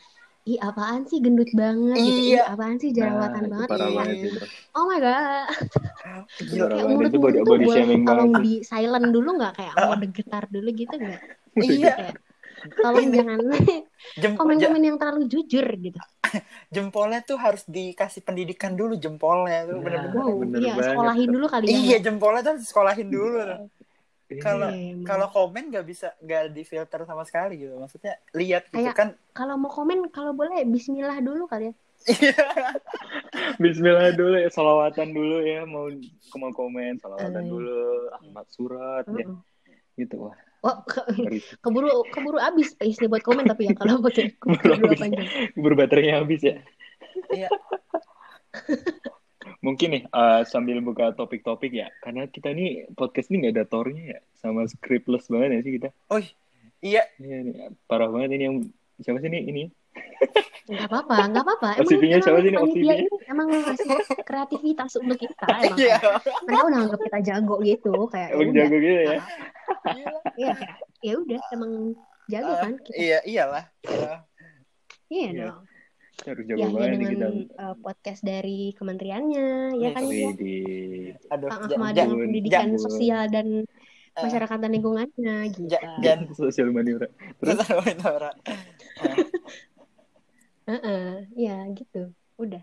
ih 0.49 0.59
apaan 0.63 1.03
sih 1.09 1.19
gendut 1.25 1.49
banget 1.61 1.99
gitu. 2.07 2.19
Ih, 2.19 2.27
Iya. 2.33 2.41
apaan 2.53 2.77
sih 2.81 2.89
Nah, 2.97 2.97
jerawatan 2.97 3.43
itu 3.43 3.53
banget. 3.53 3.69
itu. 4.15 4.27
Oh 4.77 4.85
my 4.89 4.97
god. 5.03 5.47
Gila. 6.49 6.67
Kayak 6.75 6.87
mulut 6.91 7.09
itu 7.11 7.19
body, 7.23 7.39
mulut 7.39 7.47
tuh 7.47 7.51
body 7.51 7.65
boleh 7.67 7.85
tolong 8.07 8.31
banget. 8.31 8.43
di 8.45 8.53
silent 8.69 9.07
dulu 9.15 9.29
nggak 9.37 9.53
kayak 9.59 9.75
mau 9.83 9.93
getar 10.17 10.43
dulu 10.55 10.67
gitu 10.81 10.95
nggak? 11.03 11.21
Iya. 11.73 11.89
Kayak, 11.97 12.15
tolong 12.75 13.07
jangan 13.09 13.39
Jem- 14.21 14.33
ja- 14.33 14.37
komen-komen 14.37 14.81
yang 14.81 14.97
terlalu 14.97 15.25
jujur 15.25 15.65
gitu. 15.77 15.99
jempolnya 16.75 17.21
tuh 17.21 17.37
harus 17.37 17.63
dikasih 17.63 18.21
pendidikan 18.21 18.73
dulu 18.73 18.95
jempolnya 18.95 19.63
tuh 19.65 19.77
Nah, 19.77 19.83
bener-bener. 19.83 20.17
Wow, 20.17 20.33
bener 20.41 20.59
iya 20.59 20.73
banget 20.73 20.91
sekolahin 20.91 21.29
dulu 21.29 21.45
kali 21.47 21.63
ya. 21.63 21.71
Iya 21.73 21.97
jempolnya 22.01 22.41
tuh 22.41 22.51
harus 22.55 22.65
sekolahin 22.65 23.07
dulu. 23.07 23.37
Iya. 23.39 23.57
Kalau 24.37 24.67
Iya, 24.67 25.07
kalau 25.07 25.27
komen 25.29 25.71
nggak 25.71 25.85
bisa 25.87 26.11
nggak 26.19 26.51
difilter 26.51 26.99
sama 27.03 27.23
sekali 27.23 27.63
gitu. 27.63 27.79
Maksudnya 27.79 28.19
lihat 28.33 28.67
gitu 28.67 28.83
Kayak- 28.83 28.97
kan. 28.97 29.09
kalau 29.31 29.55
mau 29.55 29.69
komen 29.69 30.11
kalau 30.11 30.31
boleh 30.31 30.65
Bismillah 30.65 31.19
dulu 31.19 31.47
kali 31.47 31.71
ya. 31.71 31.73
Iya. 32.05 32.35
Bismillah 33.61 34.13
dulu 34.13 34.35
ya, 34.37 34.49
salawatan 34.49 35.07
dulu 35.09 35.37
ya, 35.41 35.63
mau 35.63 35.87
mau 36.35 36.51
komen, 36.51 36.99
salawatan 36.99 37.41
Eh. 37.41 37.49
dulu, 37.49 37.79
Ahmad 38.13 38.45
surat 38.47 39.03
ya, 39.09 39.25
Mm-mm. 39.25 39.39
gitu 39.95 40.29
wah. 40.29 40.35
Oh, 40.65 40.77
ke- 40.83 41.05
keburu 41.63 42.01
keburu 42.09 42.37
habis 42.41 42.73
space 42.73 42.97
nih 43.03 43.09
buat 43.09 43.21
komen 43.21 43.45
tapi 43.45 43.69
ya 43.69 43.73
kalau 43.77 44.01
pakai 44.01 44.33
Keburu 44.41 44.97
panjang. 44.97 45.27
Berbaterainya 45.53 46.23
habis 46.23 46.41
ya. 46.41 46.57
Iya. 47.29 47.49
Mungkin 49.65 49.87
nih 49.93 50.03
eh, 50.05 50.41
sambil 50.45 50.77
buka 50.81 51.13
topik-topik 51.17 51.73
ya, 51.73 51.89
karena 52.03 52.29
kita 52.29 52.53
nih 52.53 52.89
podcast 52.93 53.29
ini 53.31 53.47
nggak 53.47 53.55
ada 53.57 53.65
tornya 53.65 54.03
ya, 54.17 54.19
sama 54.37 54.69
scriptless 54.69 55.29
banget 55.29 55.49
ya 55.49 55.59
sih 55.65 55.73
kita. 55.81 55.89
Oh, 56.13 56.21
iya. 56.83 57.03
Iya 57.17 57.37
nih, 57.41 57.53
parah 57.89 58.09
banget 58.11 58.37
ini 58.37 58.43
yang 58.49 58.57
siapa 59.01 59.17
sih 59.21 59.29
ini 59.29 59.39
ini? 59.49 59.63
Nggak 60.67 60.85
apa-apa, 60.85 61.17
nggak 61.29 61.43
apa-apa. 61.43 61.69
Emang, 61.73 61.87
OCP-nya 61.87 62.17
siapa 62.19 62.39
sih 62.39 62.49
ini, 62.49 62.57
OCP-nya? 62.57 62.95
emang 63.27 63.47
ngasih 63.47 63.87
kreativitas 64.21 64.91
untuk 64.95 65.17
kita 65.17 65.47
emang. 65.63 65.77
Iya. 65.77 65.97
Mereka 66.43 66.63
udah 66.65 66.79
anggap 66.81 66.99
kita 67.01 67.19
jago 67.23 67.55
gitu, 67.61 67.93
kayak 68.07 68.29
ya 68.29 68.33
Emang 68.33 68.49
udah. 68.49 68.61
jago 68.61 68.75
gitu 68.77 68.99
ya. 68.99 69.19
Iya, 70.35 70.53
ya 70.99 71.13
udah 71.15 71.41
emang 71.51 71.71
jago 72.27 72.49
Ah, 72.49 72.59
kan 72.59 72.71
kita. 72.79 72.95
Iya, 72.95 73.19
iyalah. 73.23 73.65
Iya. 73.81 74.13
Iya 75.07 75.27
Iya. 75.29 75.43
dong. 75.45 75.59
Harus 76.17 76.43
Ya, 76.43 76.49
jago 76.49 76.59
ya 76.59 76.67
banget 76.67 76.89
nih 76.89 76.99
dengan 77.07 77.33
kita. 77.37 77.55
uh, 77.55 77.75
podcast 77.77 78.21
dari 78.21 78.59
kementeriannya, 78.73 79.47
ya 79.77 79.89
kan 79.93 80.03
ya. 80.03 80.29
Aduh, 81.29 81.47
Ahmad 81.47 81.95
pendidikan 81.95 82.73
sosial 82.75 83.29
dan 83.29 83.63
eh, 83.63 84.19
masyarakat 84.19 84.57
dan 84.57 84.71
lingkungannya 84.73 85.35
gitu. 85.53 85.69
ja- 85.69 85.95
jan- 86.01 86.25
Sosial 86.33 86.73
maniora. 86.73 87.05
Terus 87.37 87.61
Terus 87.61 88.33
Heeh, 90.67 90.79
uh 90.83 90.89
-uh. 90.89 91.41
ya 91.43 91.51
gitu. 91.77 91.97
Udah. 92.41 92.61